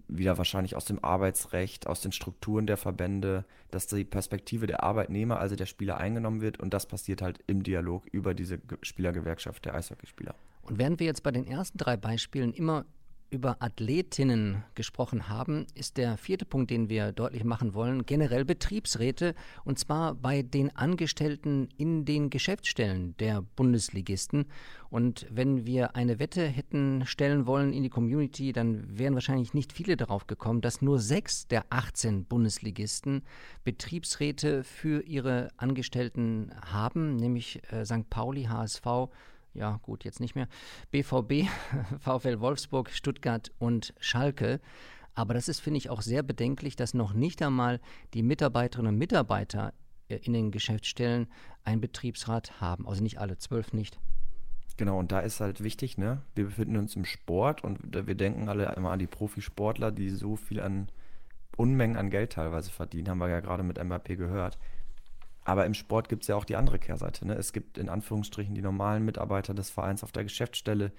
wieder 0.09 0.39
wahrscheinlich 0.39 0.77
aus 0.77 0.85
dem 0.85 1.03
Arbeitsrecht, 1.03 1.87
aus 1.87 2.01
den 2.01 2.13
Strukturen 2.13 2.67
der 2.67 2.77
Verbände, 2.77 3.45
dass 3.71 3.87
die 3.87 4.05
Perspektive 4.05 4.67
der 4.67 4.83
Arbeitnehmer, 4.83 5.39
also 5.39 5.57
der 5.57 5.67
Spieler, 5.67 5.99
eingenommen 5.99 6.41
wird. 6.41 6.61
Und 6.61 6.75
das 6.75 6.87
passiert 6.87 7.23
halt 7.23 7.41
im 7.47 7.63
Dialog 7.63 8.07
über 8.13 8.35
diese 8.35 8.61
Spielergewerkschaft 8.83 9.65
der 9.65 9.75
Eishockeyspieler. 9.75 10.35
Und 10.63 10.79
während 10.79 11.01
wir 11.01 11.07
jetzt 11.07 11.23
bei 11.23 11.31
den 11.31 11.47
ersten 11.47 11.79
drei 11.79 11.97
Beispielen 11.97 12.53
immer 12.53 12.85
über 13.33 13.57
Athletinnen 13.61 14.63
gesprochen 14.75 15.29
haben, 15.29 15.67
ist 15.75 15.97
der 15.97 16.19
vierte 16.19 16.45
Punkt, 16.45 16.71
den 16.71 16.91
wir 16.91 17.13
deutlich 17.13 17.45
machen 17.45 17.73
wollen, 17.73 18.05
generell 18.05 18.45
Betriebsräte 18.45 19.35
und 19.65 19.79
zwar 19.79 20.15
bei 20.15 20.43
den 20.43 20.77
Angestellten 20.77 21.69
in 21.79 22.05
den 22.05 22.29
Geschäftsstellen 22.29 23.17
der 23.17 23.43
Bundesligisten. 23.57 24.45
Und 24.91 25.27
wenn 25.31 25.65
wir 25.65 25.97
eine 25.97 26.19
Wette 26.19 26.47
hätten 26.47 27.07
stellen 27.07 27.47
wollen 27.47 27.73
in 27.73 27.83
die 27.83 27.89
Community, 27.89 28.53
dann 28.53 28.99
wären 28.99 29.15
wahrscheinlich 29.15 29.55
nicht 29.55 29.73
viele 29.73 29.97
darauf 29.97 30.27
gekommen, 30.27 30.61
dass 30.61 30.83
nur 30.83 30.99
sechs 30.99 31.49
der 31.49 31.65
18 31.71 32.27
Bundesligisten 32.27 33.23
Betriebsräte 33.65 34.63
für 34.63 35.03
ihre 35.05 35.49
Angestellten 35.57 36.51
haben, 36.71 37.17
nämlich 37.17 37.63
äh, 37.73 37.87
St. 37.87 38.11
Pauli, 38.11 38.45
HSV, 38.45 38.85
ja 39.55 39.79
gut, 39.83 40.05
jetzt 40.05 40.21
nicht 40.21 40.35
mehr, 40.35 40.49
BVB, 40.91 41.49
VfL 41.99 42.41
Wolfsburg, 42.41 42.91
Stuttgart 42.91 43.53
und 43.59 43.95
Schalke. 44.01 44.61
Aber 45.15 45.35
das 45.35 45.49
ist, 45.49 45.61
finde 45.61 45.79
ich, 45.79 45.91
auch 45.91 46.01
sehr 46.01 46.23
bedenklich, 46.23 46.77
dass 46.77 46.95
noch 46.95 47.13
nicht 47.13 47.43
einmal 47.43 47.81
die 48.15 48.23
Mitarbeiterinnen 48.23 48.95
und 48.95 48.99
Mitarbeiter 48.99 49.75
äh, 50.09 50.17
in 50.17 50.33
den 50.33 50.51
Geschäftsstellen 50.51 51.29
einen 51.65 51.81
Betriebsrat 51.81 52.61
haben. 52.61 52.89
Also 52.89 53.03
nicht 53.03 53.19
alle, 53.19 53.37
zwölf 53.37 53.73
nicht. 53.73 53.99
Genau, 54.79 54.99
und 54.99 55.13
da 55.13 55.21
ist 55.21 55.41
halt 55.41 55.63
wichtig, 55.63 55.99
ne? 55.99 56.23
Wir 56.35 56.47
befinden 56.47 56.77
uns 56.77 56.97
im 56.97 57.05
Sport 57.05 57.63
und 57.63 57.79
wir 57.93 58.15
denken 58.15 58.49
alle 58.49 58.73
immer 58.75 58.91
an 58.91 58.99
die 58.99 59.07
Profisportler, 59.07 59.93
die 59.93 60.09
so 60.09 60.37
viel 60.37 60.61
an 60.61 60.89
Unmengen 61.57 61.99
an 61.99 62.09
Geld 62.09 62.33
teilweise 62.33 62.71
verdienen, 62.71 63.11
haben 63.11 63.19
wir 63.19 63.29
ja 63.29 63.41
gerade 63.41 63.63
mit 63.63 63.83
MAP 63.83 64.17
gehört. 64.17 64.59
Aber 65.45 65.67
im 65.67 65.75
Sport 65.75 66.09
gibt 66.09 66.23
es 66.23 66.29
ja 66.29 66.37
auch 66.37 66.45
die 66.45 66.57
andere 66.57 66.79
Kehrseite. 66.79 67.27
Ne? 67.27 67.35
Es 67.35 67.53
gibt 67.53 67.79
in 67.79 67.89
Anführungsstrichen 67.89 68.55
die 68.55 68.63
normalen 68.63 69.05
Mitarbeiter 69.05 69.55
des 69.55 69.71
Vereins 69.71 70.05
auf 70.05 70.13
der 70.13 70.23
Geschäftsstelle, 70.25 70.93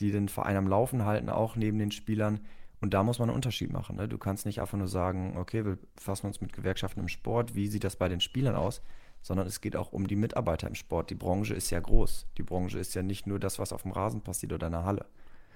die 0.00 0.10
den 0.10 0.28
Verein 0.28 0.56
am 0.56 0.66
Laufen 0.66 1.04
halten, 1.04 1.28
auch 1.28 1.56
neben 1.56 1.78
den 1.78 1.90
Spielern. 1.90 2.40
Und 2.80 2.94
da 2.94 3.02
muss 3.02 3.18
man 3.18 3.28
einen 3.28 3.36
Unterschied 3.36 3.72
machen. 3.72 3.96
Ne? 3.96 4.08
Du 4.08 4.16
kannst 4.16 4.46
nicht 4.46 4.60
einfach 4.60 4.78
nur 4.78 4.88
sagen, 4.88 5.36
okay, 5.36 5.66
wir 5.66 5.78
fassen 5.96 6.26
uns 6.26 6.40
mit 6.40 6.54
Gewerkschaften 6.54 7.00
im 7.00 7.08
Sport, 7.08 7.54
wie 7.54 7.66
sieht 7.66 7.84
das 7.84 7.96
bei 7.96 8.08
den 8.08 8.20
Spielern 8.20 8.56
aus? 8.56 8.80
Sondern 9.20 9.46
es 9.46 9.60
geht 9.60 9.76
auch 9.76 9.92
um 9.92 10.06
die 10.06 10.16
Mitarbeiter 10.16 10.66
im 10.66 10.74
Sport. 10.74 11.10
Die 11.10 11.14
Branche 11.14 11.52
ist 11.52 11.68
ja 11.68 11.78
groß. 11.78 12.26
Die 12.38 12.42
Branche 12.42 12.78
ist 12.78 12.94
ja 12.94 13.02
nicht 13.02 13.26
nur 13.26 13.38
das, 13.38 13.58
was 13.58 13.74
auf 13.74 13.82
dem 13.82 13.92
Rasen 13.92 14.22
passiert 14.22 14.54
oder 14.54 14.68
in 14.68 14.72
der 14.72 14.84
Halle. 14.84 15.04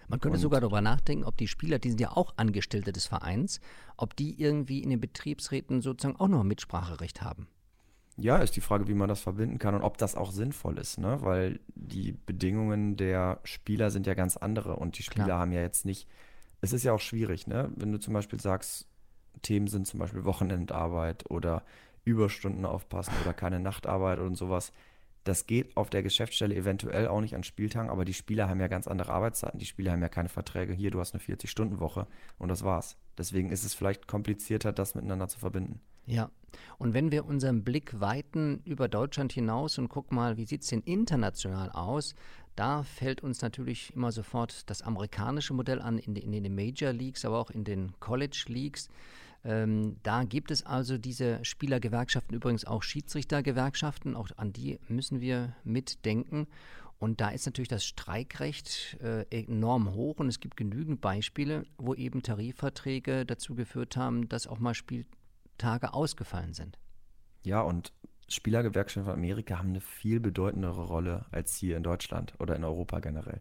Man 0.08 0.20
könnte 0.20 0.36
und 0.36 0.42
sogar 0.42 0.60
darüber 0.60 0.82
nachdenken, 0.82 1.24
ob 1.24 1.38
die 1.38 1.48
Spieler, 1.48 1.78
die 1.78 1.88
sind 1.88 2.00
ja 2.00 2.10
auch 2.10 2.34
Angestellte 2.36 2.92
des 2.92 3.06
Vereins, 3.06 3.60
ob 3.96 4.14
die 4.16 4.38
irgendwie 4.38 4.82
in 4.82 4.90
den 4.90 5.00
Betriebsräten 5.00 5.80
sozusagen 5.80 6.20
auch 6.20 6.28
noch 6.28 6.44
Mitspracherecht 6.44 7.22
haben. 7.22 7.48
Ja, 8.16 8.36
ist 8.36 8.54
die 8.54 8.60
Frage, 8.60 8.86
wie 8.86 8.94
man 8.94 9.08
das 9.08 9.20
verbinden 9.20 9.58
kann 9.58 9.74
und 9.74 9.82
ob 9.82 9.98
das 9.98 10.14
auch 10.14 10.30
sinnvoll 10.30 10.78
ist, 10.78 10.98
ne? 10.98 11.18
Weil 11.22 11.58
die 11.74 12.12
Bedingungen 12.12 12.96
der 12.96 13.40
Spieler 13.42 13.90
sind 13.90 14.06
ja 14.06 14.14
ganz 14.14 14.36
andere 14.36 14.76
und 14.76 14.98
die 14.98 15.02
Spieler 15.02 15.24
Klar. 15.24 15.40
haben 15.40 15.52
ja 15.52 15.62
jetzt 15.62 15.84
nicht. 15.84 16.08
Es 16.60 16.72
ist 16.72 16.84
ja 16.84 16.92
auch 16.92 17.00
schwierig, 17.00 17.46
ne? 17.48 17.72
Wenn 17.74 17.90
du 17.90 17.98
zum 17.98 18.14
Beispiel 18.14 18.40
sagst, 18.40 18.86
Themen 19.42 19.66
sind 19.66 19.86
zum 19.88 19.98
Beispiel 19.98 20.24
Wochenendarbeit 20.24 21.28
oder 21.28 21.64
Überstunden 22.04 22.64
aufpassen 22.66 23.12
oder 23.22 23.32
keine 23.32 23.58
Nachtarbeit 23.58 24.20
und 24.20 24.36
sowas. 24.36 24.72
Das 25.24 25.46
geht 25.46 25.76
auf 25.76 25.88
der 25.88 26.02
Geschäftsstelle 26.02 26.54
eventuell 26.54 27.08
auch 27.08 27.22
nicht 27.22 27.34
an 27.34 27.44
Spieltagen, 27.44 27.90
aber 27.90 28.04
die 28.04 28.14
Spieler 28.14 28.48
haben 28.48 28.60
ja 28.60 28.68
ganz 28.68 28.86
andere 28.86 29.12
Arbeitszeiten. 29.12 29.58
Die 29.58 29.66
Spieler 29.66 29.92
haben 29.92 30.02
ja 30.02 30.10
keine 30.10 30.28
Verträge. 30.28 30.74
Hier, 30.74 30.90
du 30.90 31.00
hast 31.00 31.14
eine 31.14 31.22
40-Stunden-Woche 31.22 32.06
und 32.38 32.48
das 32.48 32.62
war's. 32.62 32.96
Deswegen 33.16 33.50
ist 33.50 33.64
es 33.64 33.74
vielleicht 33.74 34.06
komplizierter, 34.06 34.72
das 34.72 34.94
miteinander 34.94 35.28
zu 35.28 35.38
verbinden. 35.38 35.80
Ja, 36.06 36.30
und 36.78 36.94
wenn 36.94 37.10
wir 37.10 37.24
unseren 37.24 37.64
Blick 37.64 38.00
weiten 38.00 38.60
über 38.64 38.88
Deutschland 38.88 39.32
hinaus 39.32 39.78
und 39.78 39.88
gucken 39.88 40.16
mal, 40.16 40.36
wie 40.36 40.44
sieht 40.44 40.62
es 40.62 40.68
denn 40.68 40.82
international 40.82 41.70
aus, 41.70 42.14
da 42.56 42.84
fällt 42.84 43.22
uns 43.22 43.42
natürlich 43.42 43.92
immer 43.94 44.12
sofort 44.12 44.68
das 44.70 44.82
amerikanische 44.82 45.54
Modell 45.54 45.80
an, 45.80 45.98
in, 45.98 46.14
in 46.14 46.32
den 46.32 46.54
Major 46.54 46.92
Leagues, 46.92 47.24
aber 47.24 47.38
auch 47.38 47.50
in 47.50 47.64
den 47.64 47.98
College 47.98 48.44
Leagues. 48.48 48.88
Ähm, 49.44 49.96
da 50.02 50.24
gibt 50.24 50.50
es 50.50 50.64
also 50.64 50.96
diese 50.96 51.44
Spielergewerkschaften, 51.44 52.34
übrigens 52.34 52.64
auch 52.64 52.82
Schiedsrichtergewerkschaften, 52.82 54.14
auch 54.14 54.28
an 54.36 54.52
die 54.52 54.78
müssen 54.88 55.20
wir 55.20 55.54
mitdenken. 55.64 56.46
Und 57.00 57.20
da 57.20 57.30
ist 57.30 57.44
natürlich 57.44 57.68
das 57.68 57.84
Streikrecht 57.84 58.96
äh, 59.02 59.26
enorm 59.30 59.94
hoch 59.94 60.20
und 60.20 60.28
es 60.28 60.40
gibt 60.40 60.56
genügend 60.56 61.00
Beispiele, 61.00 61.66
wo 61.76 61.92
eben 61.92 62.22
Tarifverträge 62.22 63.26
dazu 63.26 63.54
geführt 63.54 63.96
haben, 63.96 64.28
dass 64.28 64.46
auch 64.46 64.60
mal 64.60 64.74
Spieltage 65.54 65.94
ausgefallen 65.94 66.52
sind. 66.52 66.78
Ja, 67.44 67.60
und 67.60 67.92
Spielergewerkschaften 68.28 69.12
in 69.12 69.18
Amerika 69.18 69.58
haben 69.58 69.68
eine 69.68 69.80
viel 69.80 70.18
bedeutendere 70.18 70.84
Rolle 70.84 71.26
als 71.30 71.56
hier 71.56 71.76
in 71.76 71.82
Deutschland 71.82 72.34
oder 72.40 72.56
in 72.56 72.64
Europa 72.64 73.00
generell. 73.00 73.40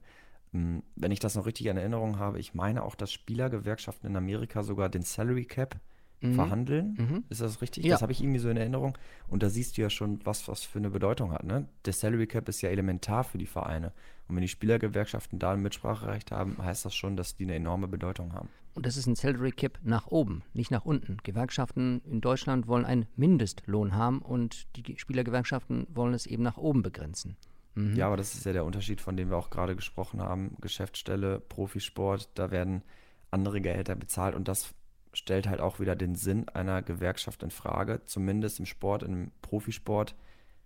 Hm, 0.51 0.83
wenn 0.95 1.11
ich 1.11 1.19
das 1.19 1.35
noch 1.35 1.45
richtig 1.45 1.67
in 1.67 1.77
Erinnerung 1.77 2.19
habe, 2.19 2.39
ich 2.39 2.53
meine 2.53 2.83
auch, 2.83 2.95
dass 2.95 3.11
Spielergewerkschaften 3.11 4.09
in 4.09 4.15
Amerika 4.15 4.61
sogar 4.61 4.89
den 4.89 5.01
Salary 5.01 5.45
Cap 5.45 5.79
mhm. 6.21 6.35
verhandeln. 6.35 6.95
Mhm. 6.99 7.23
Ist 7.29 7.41
das 7.41 7.61
richtig? 7.61 7.85
Ja. 7.85 7.93
Das 7.93 8.03
habe 8.03 8.11
ich 8.11 8.21
irgendwie 8.21 8.39
so 8.39 8.49
in 8.49 8.57
Erinnerung. 8.57 8.97
Und 9.27 9.41
da 9.41 9.49
siehst 9.49 9.77
du 9.77 9.81
ja 9.81 9.89
schon, 9.89 10.19
was 10.25 10.47
was 10.47 10.63
für 10.63 10.79
eine 10.79 10.91
Bedeutung 10.91 11.31
hat. 11.31 11.45
Ne? 11.45 11.67
Der 11.85 11.93
Salary 11.93 12.27
Cap 12.27 12.47
ist 12.49 12.61
ja 12.61 12.69
elementar 12.69 13.23
für 13.23 13.39
die 13.39 13.47
Vereine. 13.47 13.93
Und 14.27 14.35
wenn 14.35 14.41
die 14.41 14.49
Spielergewerkschaften 14.49 15.39
da 15.39 15.53
ein 15.53 15.61
Mitspracherecht 15.61 16.31
haben, 16.31 16.57
heißt 16.59 16.85
das 16.85 16.93
schon, 16.93 17.15
dass 17.15 17.35
die 17.35 17.45
eine 17.45 17.55
enorme 17.55 17.87
Bedeutung 17.87 18.33
haben. 18.33 18.49
Und 18.75 18.85
das 18.85 18.97
ist 18.97 19.05
ein 19.05 19.15
Salary 19.15 19.51
Cap 19.51 19.79
nach 19.83 20.07
oben, 20.07 20.41
nicht 20.53 20.71
nach 20.71 20.85
unten. 20.85 21.17
Gewerkschaften 21.23 22.01
in 22.05 22.21
Deutschland 22.21 22.67
wollen 22.67 22.85
einen 22.85 23.05
Mindestlohn 23.15 23.95
haben 23.95 24.19
und 24.19 24.67
die 24.75 24.97
Spielergewerkschaften 24.97 25.87
wollen 25.93 26.13
es 26.13 26.25
eben 26.25 26.43
nach 26.43 26.57
oben 26.57 26.81
begrenzen. 26.81 27.37
Mhm. 27.75 27.95
Ja, 27.95 28.07
aber 28.07 28.17
das 28.17 28.33
ist 28.33 28.45
ja 28.45 28.53
der 28.53 28.65
Unterschied, 28.65 28.99
von 28.99 29.15
dem 29.15 29.29
wir 29.29 29.37
auch 29.37 29.51
gerade 29.51 29.75
gesprochen 29.75 30.21
haben. 30.21 30.57
Geschäftsstelle, 30.59 31.39
Profisport, 31.39 32.29
da 32.35 32.51
werden 32.51 32.83
andere 33.29 33.61
Gehälter 33.61 33.95
bezahlt 33.95 34.35
und 34.35 34.47
das 34.47 34.73
stellt 35.13 35.47
halt 35.47 35.61
auch 35.61 35.79
wieder 35.79 35.95
den 35.95 36.15
Sinn 36.15 36.49
einer 36.49 36.81
Gewerkschaft 36.81 37.43
in 37.43 37.51
Frage, 37.51 38.01
zumindest 38.05 38.59
im 38.59 38.65
Sport, 38.65 39.03
im 39.03 39.31
Profisport, 39.41 40.15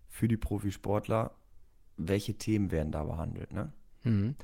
für 0.09 0.27
die 0.27 0.37
Profisportler. 0.37 1.31
Welche 1.97 2.35
Themen 2.35 2.71
werden 2.71 2.91
da 2.91 3.03
behandelt? 3.03 3.51
Ne? 3.51 3.73
Mhm. 4.03 4.35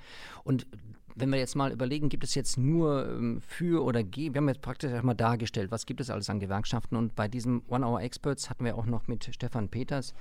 Und 0.44 0.68
wenn 1.16 1.32
wir 1.32 1.40
jetzt 1.40 1.56
mal 1.56 1.72
überlegen, 1.72 2.10
gibt 2.10 2.24
es 2.24 2.36
jetzt 2.36 2.58
nur 2.58 3.08
ähm, 3.10 3.42
für 3.42 3.84
oder 3.84 4.04
gegen, 4.04 4.34
wir 4.34 4.40
haben 4.40 4.48
jetzt 4.50 4.62
praktisch 4.62 5.04
mal 5.04 5.14
dargestellt, 5.14 5.72
was 5.72 5.86
gibt 5.86 6.02
es 6.02 6.10
alles 6.10 6.30
an 6.30 6.40
Gewerkschaften 6.40 6.96
und 6.96 7.16
bei 7.16 7.28
diesem 7.28 7.62
One 7.68 7.86
Hour 7.86 8.02
Experts 8.02 8.50
hatten 8.50 8.66
wir 8.66 8.78
auch 8.78 8.86
noch 8.86 9.08
mit 9.08 9.30
Stefan 9.34 9.70
Peters, 9.70 10.14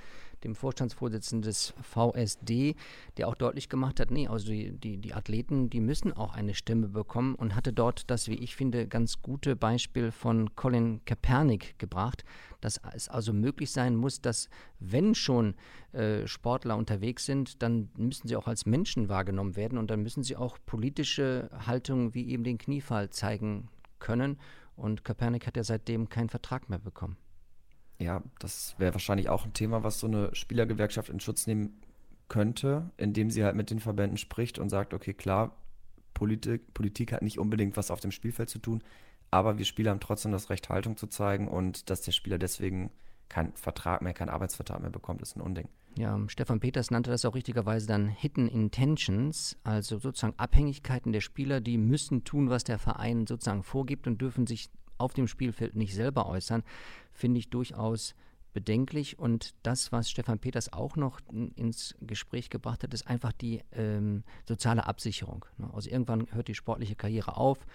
dem 0.43 0.55
Vorstandsvorsitzenden 0.55 1.43
des 1.43 1.73
VSD, 1.81 2.75
der 3.17 3.27
auch 3.27 3.35
deutlich 3.35 3.69
gemacht 3.69 3.99
hat, 3.99 4.11
nee, 4.11 4.27
also 4.27 4.47
die, 4.47 4.71
die, 4.71 4.97
die 4.97 5.13
Athleten, 5.13 5.69
die 5.69 5.79
müssen 5.79 6.13
auch 6.13 6.33
eine 6.33 6.53
Stimme 6.53 6.87
bekommen 6.87 7.35
und 7.35 7.55
hatte 7.55 7.73
dort 7.73 8.09
das, 8.09 8.27
wie 8.27 8.35
ich 8.35 8.55
finde, 8.55 8.87
ganz 8.87 9.21
gute 9.21 9.55
Beispiel 9.55 10.11
von 10.11 10.55
Colin 10.55 11.01
Kaepernick 11.05 11.77
gebracht, 11.79 12.23
dass 12.61 12.79
es 12.93 13.09
also 13.09 13.33
möglich 13.33 13.71
sein 13.71 13.95
muss, 13.95 14.21
dass 14.21 14.49
wenn 14.79 15.15
schon 15.15 15.55
äh, 15.91 16.27
Sportler 16.27 16.77
unterwegs 16.77 17.25
sind, 17.25 17.61
dann 17.61 17.89
müssen 17.97 18.27
sie 18.27 18.35
auch 18.35 18.47
als 18.47 18.65
Menschen 18.65 19.09
wahrgenommen 19.09 19.55
werden 19.55 19.77
und 19.77 19.89
dann 19.89 20.01
müssen 20.01 20.23
sie 20.23 20.35
auch 20.35 20.57
politische 20.65 21.49
Haltungen 21.65 22.13
wie 22.13 22.29
eben 22.29 22.43
den 22.43 22.57
Kniefall 22.57 23.09
zeigen 23.09 23.69
können. 23.99 24.37
Und 24.75 25.03
Kaepernick 25.03 25.45
hat 25.45 25.57
ja 25.57 25.63
seitdem 25.63 26.09
keinen 26.09 26.29
Vertrag 26.29 26.69
mehr 26.69 26.79
bekommen. 26.79 27.17
Ja, 27.99 28.21
das 28.39 28.75
wäre 28.77 28.93
wahrscheinlich 28.93 29.29
auch 29.29 29.45
ein 29.45 29.53
Thema, 29.53 29.83
was 29.83 29.99
so 29.99 30.07
eine 30.07 30.33
Spielergewerkschaft 30.33 31.09
in 31.09 31.19
Schutz 31.19 31.47
nehmen 31.47 31.81
könnte, 32.27 32.89
indem 32.97 33.29
sie 33.29 33.43
halt 33.43 33.55
mit 33.55 33.69
den 33.69 33.79
Verbänden 33.79 34.17
spricht 34.17 34.59
und 34.59 34.69
sagt, 34.69 34.93
okay, 34.93 35.13
klar, 35.13 35.55
Politik, 36.13 36.73
Politik 36.73 37.11
hat 37.11 37.21
nicht 37.21 37.39
unbedingt 37.39 37.77
was 37.77 37.91
auf 37.91 37.99
dem 37.99 38.11
Spielfeld 38.11 38.49
zu 38.49 38.59
tun, 38.59 38.83
aber 39.31 39.57
wir 39.57 39.65
Spieler 39.65 39.91
haben 39.91 39.99
trotzdem 39.99 40.31
das 40.31 40.49
Recht, 40.49 40.69
Haltung 40.69 40.97
zu 40.97 41.07
zeigen 41.07 41.47
und 41.47 41.89
dass 41.89 42.01
der 42.01 42.11
Spieler 42.11 42.37
deswegen 42.37 42.91
keinen 43.29 43.53
Vertrag 43.53 44.01
mehr, 44.01 44.13
keinen 44.13 44.29
Arbeitsvertrag 44.29 44.81
mehr 44.81 44.91
bekommt, 44.91 45.21
ist 45.21 45.35
ein 45.35 45.41
Unding. 45.41 45.67
Ja, 45.95 46.19
Stefan 46.27 46.59
Peters 46.59 46.91
nannte 46.91 47.11
das 47.11 47.25
auch 47.25 47.35
richtigerweise 47.35 47.87
dann 47.87 48.07
Hidden 48.07 48.47
Intentions, 48.47 49.57
also 49.63 49.99
sozusagen 49.99 50.33
Abhängigkeiten 50.37 51.11
der 51.11 51.21
Spieler, 51.21 51.61
die 51.61 51.77
müssen 51.77 52.23
tun, 52.23 52.49
was 52.49 52.63
der 52.63 52.79
Verein 52.79 53.27
sozusagen 53.27 53.63
vorgibt 53.63 54.07
und 54.07 54.19
dürfen 54.19 54.47
sich 54.47 54.69
auf 55.03 55.13
dem 55.13 55.27
Spielfeld 55.27 55.75
nicht 55.75 55.93
selber 55.93 56.27
äußern, 56.27 56.63
finde 57.11 57.39
ich 57.39 57.49
durchaus 57.49 58.15
bedenklich. 58.53 59.19
Und 59.19 59.53
das, 59.63 59.91
was 59.91 60.09
Stefan 60.09 60.39
Peters 60.39 60.71
auch 60.71 60.95
noch 60.95 61.19
ins 61.55 61.95
Gespräch 62.01 62.49
gebracht 62.49 62.83
hat, 62.83 62.93
ist 62.93 63.07
einfach 63.07 63.33
die 63.33 63.61
ähm, 63.73 64.23
soziale 64.47 64.87
Absicherung. 64.87 65.45
Ne? 65.57 65.69
Also 65.73 65.89
irgendwann 65.89 66.27
hört 66.31 66.47
die 66.47 66.55
sportliche 66.55 66.95
Karriere 66.95 67.37
auf. 67.37 67.65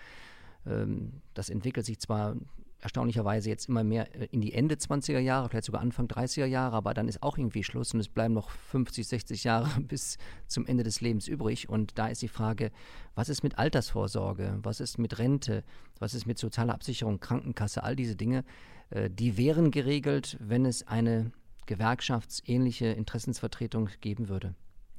Ähm, 0.67 1.21
das 1.35 1.51
entwickelt 1.51 1.87
sich 1.87 1.99
zwar 1.99 2.37
erstaunlicherweise 2.81 3.49
jetzt 3.49 3.69
immer 3.69 3.85
mehr 3.85 4.15
äh, 4.15 4.29
in 4.31 4.41
die 4.41 4.55
Ende 4.55 4.77
20er 4.77 5.19
Jahre, 5.19 5.49
vielleicht 5.49 5.67
sogar 5.67 5.81
Anfang 5.81 6.07
30er 6.07 6.47
Jahre, 6.47 6.77
aber 6.77 6.95
dann 6.95 7.09
ist 7.09 7.23
auch 7.23 7.37
irgendwie 7.37 7.65
Schluss 7.65 7.93
und 7.95 8.01
es 8.01 8.09
bleiben 8.09 8.35
noch 8.35 8.51
50, 8.51 9.07
60 9.07 9.45
Jahre 9.45 9.81
bis 9.83 10.19
zum 10.47 10.67
Ende 10.67 10.85
des 10.85 11.01
Lebens 11.01 11.29
übrig. 11.29 11.69
Und 11.69 11.99
da 11.99 12.09
ist 12.09 12.23
die 12.23 12.29
Frage, 12.29 12.71
was 13.15 13.29
ist 13.29 13.43
mit 13.43 13.59
Altersvorsorge, 13.59 14.59
was 14.63 14.81
ist 14.81 14.99
mit 14.99 15.19
Rente, 15.19 15.65
was 15.99 16.15
ist 16.15 16.27
mit 16.27 16.39
sozialer 16.39 16.75
Absicherung, 16.75 17.21
Krankenkasse, 17.21 17.83
all 17.83 17.97
diese 17.97 18.17
Dinge, 18.17 18.45
äh, 18.91 19.11
die 19.11 19.37
wären 19.37 19.71
geregelt, 19.71 20.37
wenn 20.41 20.65
es 20.65 20.87
eine 20.87 21.33
gewerkschaftsähnliche 21.67 22.87
Interessensvertretung 22.87 23.91
geben 24.01 24.29
würde. 24.29 24.55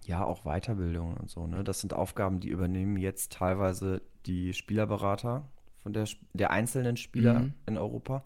Ja, 0.06 0.24
auch 0.24 0.44
Weiterbildung 0.44 1.18
und 1.18 1.30
so. 1.30 1.46
Ne? 1.48 1.63
Das 1.63 1.82
sind 1.82 1.94
Aufgaben, 1.94 2.39
die 2.39 2.50
übernehmen 2.50 2.98
jetzt 2.98 3.34
teilweise 3.34 4.02
die 4.26 4.54
Spielerberater 4.54 5.50
von 5.84 5.94
der, 5.94 6.08
der 6.34 6.52
einzelnen 6.52 6.98
Spieler 6.98 7.39
mhm. 7.39 7.54
in 7.65 7.78
Europa. 7.78 8.24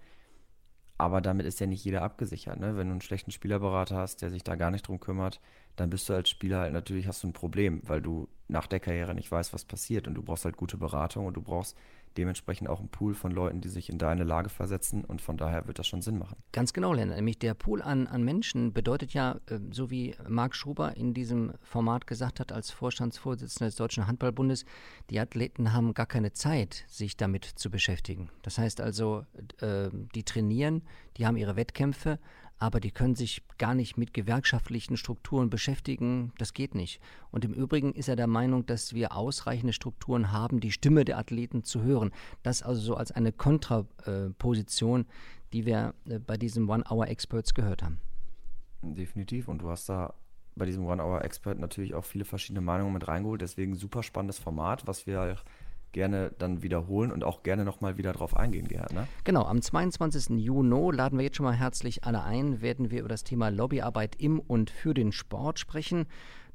Aber 0.97 1.21
damit 1.21 1.45
ist 1.45 1.59
ja 1.59 1.67
nicht 1.67 1.83
jeder 1.83 2.01
abgesichert. 2.03 2.59
Ne? 2.59 2.77
Wenn 2.77 2.87
du 2.87 2.91
einen 2.91 3.01
schlechten 3.01 3.31
Spielerberater 3.31 3.97
hast, 3.97 4.21
der 4.21 4.29
sich 4.29 4.43
da 4.43 4.55
gar 4.55 4.71
nicht 4.71 4.87
drum 4.87 4.99
kümmert, 4.99 5.41
dann 5.75 5.89
bist 5.89 6.07
du 6.07 6.13
als 6.13 6.29
Spieler 6.29 6.59
halt 6.59 6.73
natürlich 6.73 7.07
hast 7.07 7.23
du 7.23 7.27
ein 7.27 7.33
Problem, 7.33 7.81
weil 7.83 8.01
du 8.01 8.29
nach 8.47 8.67
der 8.67 8.79
Karriere 8.79 9.15
nicht 9.15 9.31
weißt, 9.31 9.53
was 9.53 9.65
passiert. 9.65 10.07
Und 10.07 10.13
du 10.13 10.21
brauchst 10.21 10.45
halt 10.45 10.55
gute 10.55 10.77
Beratung 10.77 11.25
und 11.25 11.35
du 11.35 11.41
brauchst 11.41 11.75
dementsprechend 12.17 12.69
auch 12.69 12.79
einen 12.79 12.89
Pool 12.89 13.13
von 13.13 13.31
Leuten, 13.31 13.61
die 13.61 13.69
sich 13.69 13.89
in 13.89 13.97
deine 13.97 14.23
Lage 14.23 14.49
versetzen 14.49 15.03
und 15.03 15.21
von 15.21 15.37
daher 15.37 15.67
wird 15.67 15.79
das 15.79 15.87
schon 15.87 16.01
Sinn 16.01 16.17
machen. 16.17 16.37
Ganz 16.51 16.73
genau, 16.73 16.93
Lennart. 16.93 17.17
Nämlich 17.17 17.39
der 17.39 17.53
Pool 17.53 17.81
an, 17.81 18.07
an 18.07 18.23
Menschen 18.23 18.73
bedeutet 18.73 19.13
ja, 19.13 19.39
äh, 19.47 19.59
so 19.71 19.89
wie 19.89 20.15
Marc 20.27 20.55
Schuber 20.55 20.95
in 20.95 21.13
diesem 21.13 21.53
Format 21.61 22.07
gesagt 22.07 22.39
hat, 22.39 22.51
als 22.51 22.71
Vorstandsvorsitzender 22.71 23.67
des 23.67 23.75
Deutschen 23.75 24.07
Handballbundes, 24.07 24.65
die 25.09 25.19
Athleten 25.19 25.73
haben 25.73 25.93
gar 25.93 26.05
keine 26.05 26.33
Zeit, 26.33 26.85
sich 26.87 27.17
damit 27.17 27.45
zu 27.45 27.69
beschäftigen. 27.69 28.29
Das 28.41 28.57
heißt 28.57 28.81
also, 28.81 29.25
äh, 29.59 29.89
die 30.15 30.23
trainieren, 30.23 30.83
die 31.17 31.25
haben 31.25 31.37
ihre 31.37 31.55
Wettkämpfe, 31.55 32.19
aber 32.59 32.79
die 32.79 32.91
können 32.91 33.15
sich 33.15 33.41
gar 33.57 33.75
nicht 33.75 33.97
mit 33.97 34.13
gewerkschaftlichen 34.13 34.97
Strukturen 34.97 35.49
beschäftigen. 35.49 36.31
Das 36.37 36.53
geht 36.53 36.75
nicht. 36.75 37.01
Und 37.31 37.43
im 37.43 37.53
Übrigen 37.53 37.93
ist 37.93 38.07
er 38.07 38.15
der 38.15 38.27
Meinung, 38.27 38.65
dass 38.65 38.93
wir 38.93 39.15
ausreichende 39.15 39.73
Strukturen 39.73 40.31
haben, 40.31 40.59
die 40.59 40.71
Stimme 40.71 41.05
der 41.05 41.17
Athleten 41.17 41.63
zu 41.63 41.81
hören. 41.81 42.11
Das 42.41 42.63
also 42.63 42.81
so 42.81 42.95
als 42.95 43.11
eine 43.11 43.31
Kontraposition, 43.31 45.05
die 45.51 45.65
wir 45.65 45.93
äh, 46.07 46.19
bei 46.19 46.37
diesem 46.37 46.69
One-Hour-Experts 46.69 47.53
gehört 47.53 47.83
haben. 47.83 47.99
Definitiv. 48.81 49.47
Und 49.47 49.61
du 49.61 49.69
hast 49.69 49.89
da 49.89 50.13
bei 50.55 50.65
diesem 50.65 50.85
One-Hour-Expert 50.85 51.59
natürlich 51.59 51.93
auch 51.93 52.05
viele 52.05 52.25
verschiedene 52.25 52.61
Meinungen 52.61 52.93
mit 52.93 53.07
reingeholt. 53.07 53.41
Deswegen 53.41 53.75
super 53.75 54.03
spannendes 54.03 54.39
Format, 54.39 54.87
was 54.87 55.07
wir 55.07 55.37
gerne 55.93 56.31
dann 56.37 56.61
wiederholen 56.61 57.11
und 57.11 57.23
auch 57.23 57.43
gerne 57.43 57.63
nochmal 57.63 57.97
wieder 57.97 58.11
drauf 58.11 58.35
eingehen, 58.35 58.67
Gerhard. 58.67 58.93
Ne? 58.93 59.07
Genau, 59.23 59.43
am 59.43 59.61
22. 59.61 60.37
Juni 60.37 60.91
laden 60.91 61.17
wir 61.17 61.23
jetzt 61.23 61.37
schon 61.37 61.45
mal 61.45 61.55
herzlich 61.55 62.03
alle 62.03 62.23
ein, 62.23 62.61
werden 62.61 62.91
wir 62.91 62.99
über 62.99 63.09
das 63.09 63.23
Thema 63.23 63.49
Lobbyarbeit 63.49 64.15
im 64.17 64.39
und 64.39 64.69
für 64.69 64.93
den 64.93 65.11
Sport 65.11 65.59
sprechen. 65.59 66.07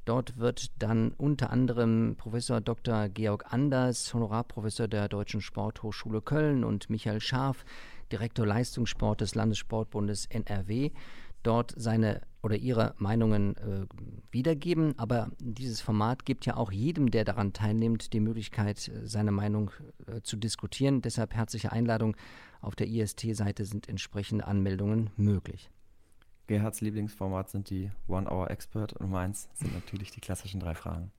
Dort 0.04 0.38
wird 0.38 0.72
dann 0.82 1.12
unter 1.18 1.50
anderem 1.50 2.16
Professor 2.16 2.60
Dr. 2.60 3.08
Georg 3.10 3.52
Anders, 3.52 4.12
Honorarprofessor 4.14 4.88
der 4.88 5.08
Deutschen 5.08 5.40
Sporthochschule 5.40 6.22
Köln 6.22 6.64
und 6.64 6.88
Michael 6.88 7.20
Scharf, 7.20 7.64
Direktor 8.10 8.46
Leistungssport 8.46 9.20
des 9.20 9.34
Landessportbundes 9.34 10.26
NRW, 10.26 10.92
dort 11.42 11.74
seine 11.76 12.22
oder 12.42 12.56
ihre 12.56 12.94
Meinungen 12.98 13.56
äh, 13.56 13.86
wiedergeben. 14.30 14.98
Aber 14.98 15.30
dieses 15.38 15.80
Format 15.80 16.24
gibt 16.24 16.46
ja 16.46 16.56
auch 16.56 16.70
jedem, 16.70 17.10
der 17.10 17.24
daran 17.24 17.52
teilnimmt, 17.52 18.12
die 18.12 18.20
Möglichkeit, 18.20 18.88
äh, 18.88 19.06
seine 19.06 19.32
Meinung 19.32 19.70
äh, 20.06 20.20
zu 20.22 20.36
diskutieren. 20.36 21.02
Deshalb 21.02 21.34
herzliche 21.34 21.72
Einladung. 21.72 22.16
Auf 22.60 22.74
der 22.74 22.88
IST-Seite 22.88 23.64
sind 23.64 23.88
entsprechende 23.88 24.46
Anmeldungen 24.46 25.10
möglich. 25.16 25.70
Gerhards 26.48 26.80
Lieblingsformat 26.80 27.50
sind 27.50 27.70
die 27.70 27.90
One-Hour-Expert 28.08 28.94
und 28.94 29.10
meins 29.10 29.48
sind 29.54 29.74
natürlich 29.74 30.10
die 30.10 30.20
klassischen 30.20 30.60
drei 30.60 30.74
Fragen. 30.74 31.12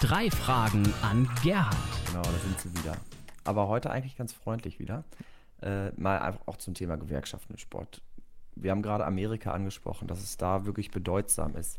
Drei 0.00 0.30
Fragen 0.30 0.84
an 1.02 1.28
Gerhard. 1.42 1.76
Genau, 2.06 2.22
da 2.22 2.30
sind 2.30 2.60
sie 2.60 2.78
wieder. 2.78 2.96
Aber 3.42 3.66
heute 3.66 3.90
eigentlich 3.90 4.16
ganz 4.16 4.32
freundlich 4.32 4.78
wieder. 4.78 5.04
Äh, 5.60 5.90
mal 6.00 6.20
einfach 6.20 6.46
auch 6.46 6.56
zum 6.58 6.74
Thema 6.74 6.96
Gewerkschaften 6.96 7.54
im 7.54 7.58
Sport 7.58 8.00
wir 8.62 8.70
haben 8.70 8.82
gerade 8.82 9.04
Amerika 9.06 9.52
angesprochen, 9.52 10.08
dass 10.08 10.22
es 10.22 10.36
da 10.36 10.66
wirklich 10.66 10.90
bedeutsam 10.90 11.56
ist. 11.56 11.78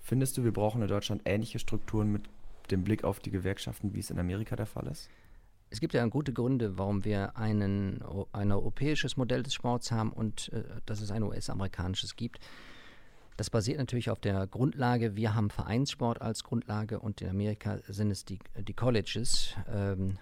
Findest 0.00 0.36
du, 0.36 0.44
wir 0.44 0.52
brauchen 0.52 0.82
in 0.82 0.88
Deutschland 0.88 1.22
ähnliche 1.24 1.58
Strukturen 1.58 2.12
mit 2.12 2.22
dem 2.70 2.84
Blick 2.84 3.04
auf 3.04 3.20
die 3.20 3.30
Gewerkschaften, 3.30 3.94
wie 3.94 4.00
es 4.00 4.10
in 4.10 4.18
Amerika 4.18 4.56
der 4.56 4.66
Fall 4.66 4.86
ist? 4.86 5.10
es 5.74 5.80
gibt 5.80 5.92
ja 5.92 6.06
gute 6.06 6.32
Gründe, 6.32 6.78
warum 6.78 7.04
wir 7.04 7.36
einen, 7.36 8.00
ein 8.32 8.52
europäisches 8.52 9.16
Modell 9.16 9.42
des 9.42 9.54
Sports 9.54 9.90
haben 9.90 10.12
und 10.12 10.52
äh, 10.52 10.62
dass 10.86 11.00
es 11.00 11.10
ein 11.10 11.24
US-amerikanisches 11.24 12.14
gibt. 12.14 12.38
Das 13.36 13.50
basiert 13.50 13.78
natürlich 13.78 14.08
auf 14.08 14.20
der 14.20 14.46
Grundlage, 14.46 15.16
wir 15.16 15.34
haben 15.34 15.50
Vereinssport 15.50 16.22
als 16.22 16.44
Grundlage 16.44 17.00
und 17.00 17.20
in 17.20 17.28
Amerika 17.28 17.78
sind 17.88 18.12
es 18.12 18.24
die, 18.24 18.38
die 18.56 18.72
Colleges. 18.72 19.56
Ähm, 19.68 20.18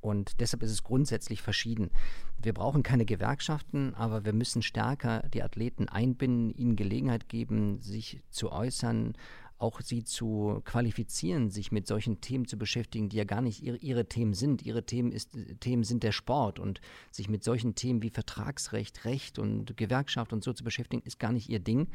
und 0.00 0.40
deshalb 0.40 0.62
ist 0.62 0.70
es 0.70 0.82
grundsätzlich 0.82 1.42
verschieden. 1.42 1.90
Wir 2.38 2.54
brauchen 2.54 2.82
keine 2.82 3.04
Gewerkschaften, 3.04 3.94
aber 3.94 4.24
wir 4.24 4.32
müssen 4.32 4.62
stärker 4.62 5.28
die 5.34 5.42
Athleten 5.42 5.88
einbinden, 5.88 6.54
ihnen 6.54 6.76
Gelegenheit 6.76 7.28
geben, 7.28 7.80
sich 7.80 8.22
zu 8.30 8.50
äußern, 8.50 9.14
auch 9.60 9.82
sie 9.82 10.04
zu 10.04 10.62
qualifizieren, 10.64 11.50
sich 11.50 11.70
mit 11.70 11.86
solchen 11.86 12.22
Themen 12.22 12.46
zu 12.46 12.56
beschäftigen, 12.56 13.10
die 13.10 13.18
ja 13.18 13.24
gar 13.24 13.42
nicht 13.42 13.62
ihre, 13.62 13.76
ihre 13.76 14.06
Themen 14.06 14.32
sind. 14.32 14.62
Ihre 14.62 14.84
Themen, 14.84 15.12
ist, 15.12 15.36
Themen 15.60 15.84
sind 15.84 16.02
der 16.02 16.12
Sport 16.12 16.58
und 16.58 16.80
sich 17.10 17.28
mit 17.28 17.44
solchen 17.44 17.74
Themen 17.74 18.02
wie 18.02 18.08
Vertragsrecht, 18.08 19.04
Recht 19.04 19.38
und 19.38 19.76
Gewerkschaft 19.76 20.32
und 20.32 20.42
so 20.42 20.54
zu 20.54 20.64
beschäftigen, 20.64 21.02
ist 21.04 21.18
gar 21.18 21.32
nicht 21.32 21.50
ihr 21.50 21.60
Ding. 21.60 21.88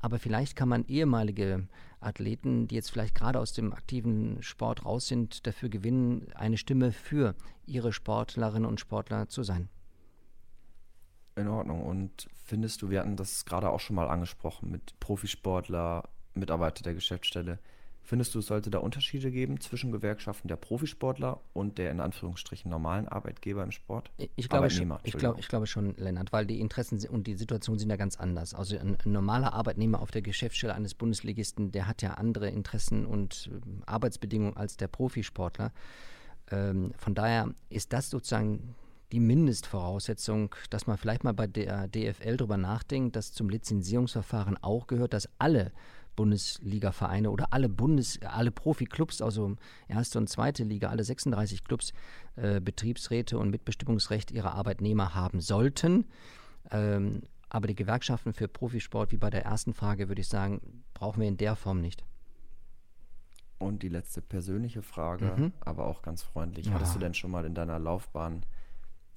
Aber 0.00 0.18
vielleicht 0.18 0.54
kann 0.54 0.68
man 0.68 0.84
ehemalige 0.86 1.66
Athleten, 2.00 2.68
die 2.68 2.76
jetzt 2.76 2.90
vielleicht 2.90 3.14
gerade 3.14 3.40
aus 3.40 3.52
dem 3.52 3.72
aktiven 3.72 4.42
Sport 4.42 4.84
raus 4.84 5.08
sind, 5.08 5.46
dafür 5.46 5.68
gewinnen, 5.68 6.28
eine 6.34 6.56
Stimme 6.56 6.92
für 6.92 7.34
ihre 7.66 7.92
Sportlerinnen 7.92 8.68
und 8.68 8.80
Sportler 8.80 9.28
zu 9.28 9.42
sein. 9.42 9.68
In 11.34 11.48
Ordnung. 11.48 11.82
Und 11.82 12.28
findest 12.44 12.82
du, 12.82 12.90
wir 12.90 13.00
hatten 13.00 13.16
das 13.16 13.44
gerade 13.44 13.70
auch 13.70 13.80
schon 13.80 13.96
mal 13.96 14.08
angesprochen 14.08 14.70
mit 14.70 14.98
Profisportler, 15.00 16.08
Mitarbeiter 16.34 16.82
der 16.82 16.94
Geschäftsstelle, 16.94 17.58
Findest 18.08 18.34
du, 18.34 18.38
es 18.38 18.46
sollte 18.46 18.70
da 18.70 18.78
Unterschiede 18.78 19.30
geben 19.30 19.60
zwischen 19.60 19.92
Gewerkschaften 19.92 20.48
der 20.48 20.56
Profisportler 20.56 21.42
und 21.52 21.76
der 21.76 21.90
in 21.90 22.00
Anführungsstrichen 22.00 22.70
normalen 22.70 23.06
Arbeitgeber 23.06 23.62
im 23.62 23.70
Sport? 23.70 24.10
Ich 24.36 24.48
glaube, 24.48 24.70
schon, 24.70 24.94
ich, 25.02 25.12
glaube, 25.12 25.38
ich 25.40 25.46
glaube 25.46 25.66
schon, 25.66 25.94
Lennart, 25.98 26.32
weil 26.32 26.46
die 26.46 26.58
Interessen 26.58 27.06
und 27.10 27.26
die 27.26 27.34
Situation 27.34 27.78
sind 27.78 27.90
ja 27.90 27.96
ganz 27.96 28.16
anders. 28.16 28.54
Also 28.54 28.78
ein, 28.78 28.96
ein 29.04 29.12
normaler 29.12 29.52
Arbeitnehmer 29.52 30.00
auf 30.00 30.10
der 30.10 30.22
Geschäftsstelle 30.22 30.74
eines 30.74 30.94
Bundesligisten, 30.94 31.70
der 31.70 31.86
hat 31.86 32.00
ja 32.00 32.14
andere 32.14 32.48
Interessen 32.48 33.04
und 33.04 33.50
äh, 33.52 33.60
Arbeitsbedingungen 33.84 34.56
als 34.56 34.78
der 34.78 34.88
Profisportler. 34.88 35.70
Ähm, 36.50 36.94
von 36.96 37.14
daher 37.14 37.52
ist 37.68 37.92
das 37.92 38.08
sozusagen 38.08 38.74
die 39.12 39.20
Mindestvoraussetzung, 39.20 40.54
dass 40.70 40.86
man 40.86 40.96
vielleicht 40.96 41.24
mal 41.24 41.34
bei 41.34 41.46
der 41.46 41.88
DFL 41.88 42.38
darüber 42.38 42.56
nachdenkt, 42.56 43.16
dass 43.16 43.32
zum 43.32 43.50
Lizenzierungsverfahren 43.50 44.56
auch 44.62 44.86
gehört, 44.86 45.12
dass 45.12 45.28
alle 45.38 45.72
Bundesliga-Vereine 46.18 47.30
oder 47.30 47.52
alle 47.52 47.68
Bundes, 47.68 48.18
alle 48.22 48.50
Profiklubs, 48.50 49.22
also 49.22 49.54
erste 49.86 50.18
und 50.18 50.28
zweite 50.28 50.64
Liga, 50.64 50.88
alle 50.88 51.04
36 51.04 51.62
Clubs 51.62 51.92
äh, 52.34 52.60
Betriebsräte 52.60 53.38
und 53.38 53.50
Mitbestimmungsrecht 53.50 54.32
ihrer 54.32 54.54
Arbeitnehmer 54.54 55.14
haben 55.14 55.40
sollten. 55.40 56.06
Ähm, 56.72 57.22
aber 57.50 57.68
die 57.68 57.76
Gewerkschaften 57.76 58.32
für 58.32 58.48
Profisport, 58.48 59.12
wie 59.12 59.16
bei 59.16 59.30
der 59.30 59.44
ersten 59.44 59.74
Frage, 59.74 60.08
würde 60.08 60.20
ich 60.20 60.28
sagen, 60.28 60.82
brauchen 60.92 61.20
wir 61.20 61.28
in 61.28 61.36
der 61.36 61.54
Form 61.54 61.80
nicht. 61.80 62.04
Und 63.58 63.84
die 63.84 63.88
letzte 63.88 64.20
persönliche 64.20 64.82
Frage, 64.82 65.32
mhm. 65.36 65.52
aber 65.60 65.86
auch 65.86 66.02
ganz 66.02 66.22
freundlich. 66.22 66.66
Ja. 66.66 66.72
Hattest 66.72 66.96
du 66.96 66.98
denn 66.98 67.14
schon 67.14 67.30
mal 67.30 67.44
in 67.44 67.54
deiner 67.54 67.78
Laufbahn 67.78 68.44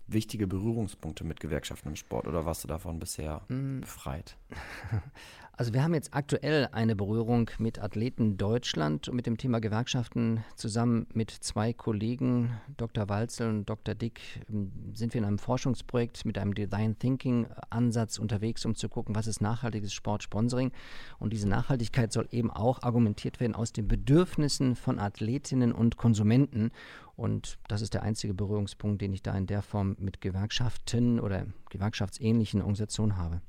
wichtige 0.06 0.46
Berührungspunkte 0.46 1.24
mit 1.24 1.40
Gewerkschaften 1.40 1.90
im 1.90 1.96
Sport 1.96 2.28
oder 2.28 2.46
warst 2.46 2.64
du 2.64 2.68
davon 2.68 3.00
bisher 3.00 3.42
mm. 3.48 3.82
befreit? 3.82 4.38
Also 5.62 5.76
wir 5.76 5.84
haben 5.84 5.94
jetzt 5.94 6.16
aktuell 6.16 6.70
eine 6.72 6.96
Berührung 6.96 7.52
mit 7.60 7.78
Athleten 7.78 8.36
Deutschland 8.36 9.08
und 9.08 9.16
mit 9.16 9.28
dem 9.28 9.38
Thema 9.38 9.60
Gewerkschaften 9.60 10.44
zusammen 10.56 11.06
mit 11.14 11.30
zwei 11.30 11.72
Kollegen, 11.72 12.60
Dr. 12.78 13.10
Walzel 13.10 13.50
und 13.50 13.70
Dr. 13.70 13.94
Dick, 13.94 14.22
ähm, 14.50 14.72
sind 14.96 15.14
wir 15.14 15.20
in 15.20 15.26
einem 15.26 15.38
Forschungsprojekt 15.38 16.26
mit 16.26 16.40
einem 16.40 16.56
Design 16.56 16.98
Thinking 16.98 17.46
Ansatz 17.70 18.18
unterwegs, 18.18 18.66
um 18.66 18.74
zu 18.74 18.90
gucken, 18.90 19.14
was 19.14 19.28
ist 19.28 19.40
nachhaltiges 19.40 19.94
Sportsponsoring. 19.94 20.72
Und 21.20 21.32
diese 21.32 21.48
Nachhaltigkeit 21.48 22.12
soll 22.12 22.28
eben 22.32 22.50
auch 22.50 22.82
argumentiert 22.82 23.40
werden 23.40 23.54
aus 23.54 23.72
den 23.72 23.88
Bedürfnissen 23.88 24.76
von 24.76 24.98
Athletinnen 24.98 25.74
und 25.74 25.96
Konsumenten. 25.96 26.72
Und 27.16 27.60
das 27.68 27.84
ist 27.84 27.94
der 27.94 28.02
einzige 28.02 28.34
Berührungspunkt, 28.34 29.00
den 29.00 29.14
ich 29.14 29.22
da 29.22 29.38
in 29.38 29.46
der 29.46 29.62
Form 29.62 29.96
mit 30.00 30.22
Gewerkschaften 30.22 31.20
oder 31.20 31.46
gewerkschaftsähnlichen 31.70 32.62
Organisationen 32.62 33.18
habe. 33.18 33.42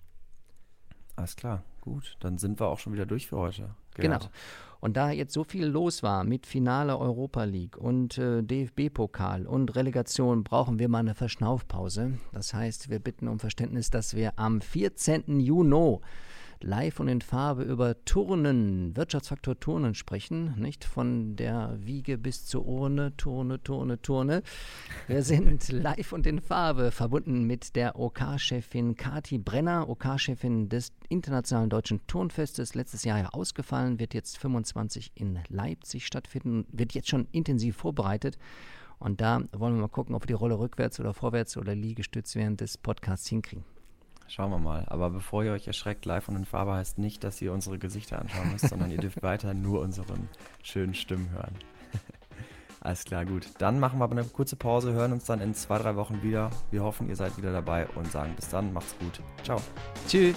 Alles 1.16 1.36
klar, 1.36 1.62
gut. 1.80 2.16
Dann 2.20 2.38
sind 2.38 2.60
wir 2.60 2.68
auch 2.68 2.78
schon 2.78 2.92
wieder 2.92 3.06
durch 3.06 3.26
für 3.26 3.38
heute. 3.38 3.74
Gerhard. 3.94 4.22
Genau. 4.22 4.32
Und 4.80 4.96
da 4.96 5.10
jetzt 5.10 5.32
so 5.32 5.44
viel 5.44 5.66
los 5.66 6.02
war 6.02 6.24
mit 6.24 6.44
Finale 6.44 6.98
Europa 6.98 7.44
League 7.44 7.76
und 7.76 8.18
äh, 8.18 8.42
DFB-Pokal 8.42 9.46
und 9.46 9.76
Relegation, 9.76 10.42
brauchen 10.42 10.80
wir 10.80 10.88
mal 10.88 10.98
eine 10.98 11.14
Verschnaufpause. 11.14 12.18
Das 12.32 12.52
heißt, 12.52 12.90
wir 12.90 12.98
bitten 12.98 13.28
um 13.28 13.38
Verständnis, 13.38 13.90
dass 13.90 14.16
wir 14.16 14.32
am 14.40 14.60
14. 14.60 15.38
Juni 15.38 16.00
live 16.62 17.00
und 17.00 17.08
in 17.08 17.20
Farbe 17.20 17.62
über 17.62 18.04
Turnen, 18.04 18.96
Wirtschaftsfaktor 18.96 19.58
Turnen 19.58 19.94
sprechen, 19.94 20.54
nicht 20.58 20.84
von 20.84 21.36
der 21.36 21.76
Wiege 21.80 22.18
bis 22.18 22.46
zur 22.46 22.66
Urne, 22.66 23.16
Turne, 23.16 23.62
Turne, 23.62 24.00
Turne. 24.00 24.42
Wir 25.06 25.22
sind 25.24 25.70
live 25.70 26.12
und 26.12 26.26
in 26.26 26.40
Farbe 26.40 26.90
verbunden 26.90 27.44
mit 27.44 27.76
der 27.76 27.98
OK-Chefin 27.98 28.94
Kati 28.96 29.38
Brenner, 29.38 29.88
OK-Chefin 29.88 30.68
des 30.68 30.92
Internationalen 31.08 31.70
Deutschen 31.70 32.06
Turnfestes, 32.06 32.74
letztes 32.74 33.04
Jahr 33.04 33.18
ja 33.18 33.28
ausgefallen, 33.30 33.98
wird 33.98 34.14
jetzt 34.14 34.38
25 34.38 35.12
in 35.14 35.38
Leipzig 35.48 36.06
stattfinden, 36.06 36.66
wird 36.70 36.94
jetzt 36.94 37.08
schon 37.08 37.26
intensiv 37.32 37.76
vorbereitet. 37.76 38.38
Und 38.98 39.20
da 39.20 39.42
wollen 39.52 39.74
wir 39.74 39.82
mal 39.82 39.88
gucken, 39.88 40.14
ob 40.14 40.22
wir 40.22 40.28
die 40.28 40.32
Rolle 40.32 40.58
rückwärts 40.58 41.00
oder 41.00 41.12
vorwärts 41.12 41.56
oder 41.56 41.74
Liegestütz 41.74 42.36
während 42.36 42.60
des 42.60 42.78
Podcasts 42.78 43.28
hinkriegen. 43.28 43.64
Schauen 44.34 44.50
wir 44.50 44.58
mal. 44.58 44.86
Aber 44.86 45.10
bevor 45.10 45.44
ihr 45.44 45.52
euch 45.52 45.66
erschreckt, 45.66 46.06
live 46.06 46.26
und 46.26 46.36
in 46.36 46.46
Farbe 46.46 46.72
heißt 46.72 46.96
nicht, 46.96 47.22
dass 47.22 47.42
ihr 47.42 47.52
unsere 47.52 47.78
Gesichter 47.78 48.18
anschauen 48.18 48.50
müsst, 48.50 48.66
sondern 48.66 48.90
ihr 48.90 48.96
dürft 48.96 49.22
weiter 49.22 49.52
nur 49.52 49.82
unseren 49.82 50.26
schönen 50.62 50.94
Stimmen 50.94 51.28
hören. 51.32 51.54
Alles 52.80 53.04
klar, 53.04 53.26
gut. 53.26 53.46
Dann 53.58 53.78
machen 53.78 53.98
wir 53.98 54.04
aber 54.04 54.16
eine 54.16 54.24
kurze 54.24 54.56
Pause, 54.56 54.94
hören 54.94 55.12
uns 55.12 55.26
dann 55.26 55.42
in 55.42 55.54
zwei, 55.54 55.76
drei 55.76 55.96
Wochen 55.96 56.22
wieder. 56.22 56.48
Wir 56.70 56.82
hoffen, 56.82 57.10
ihr 57.10 57.16
seid 57.16 57.36
wieder 57.36 57.52
dabei 57.52 57.86
und 57.88 58.10
sagen 58.10 58.32
bis 58.34 58.48
dann, 58.48 58.72
macht's 58.72 58.96
gut. 58.98 59.20
Ciao. 59.44 59.60
Tschüss. 60.08 60.36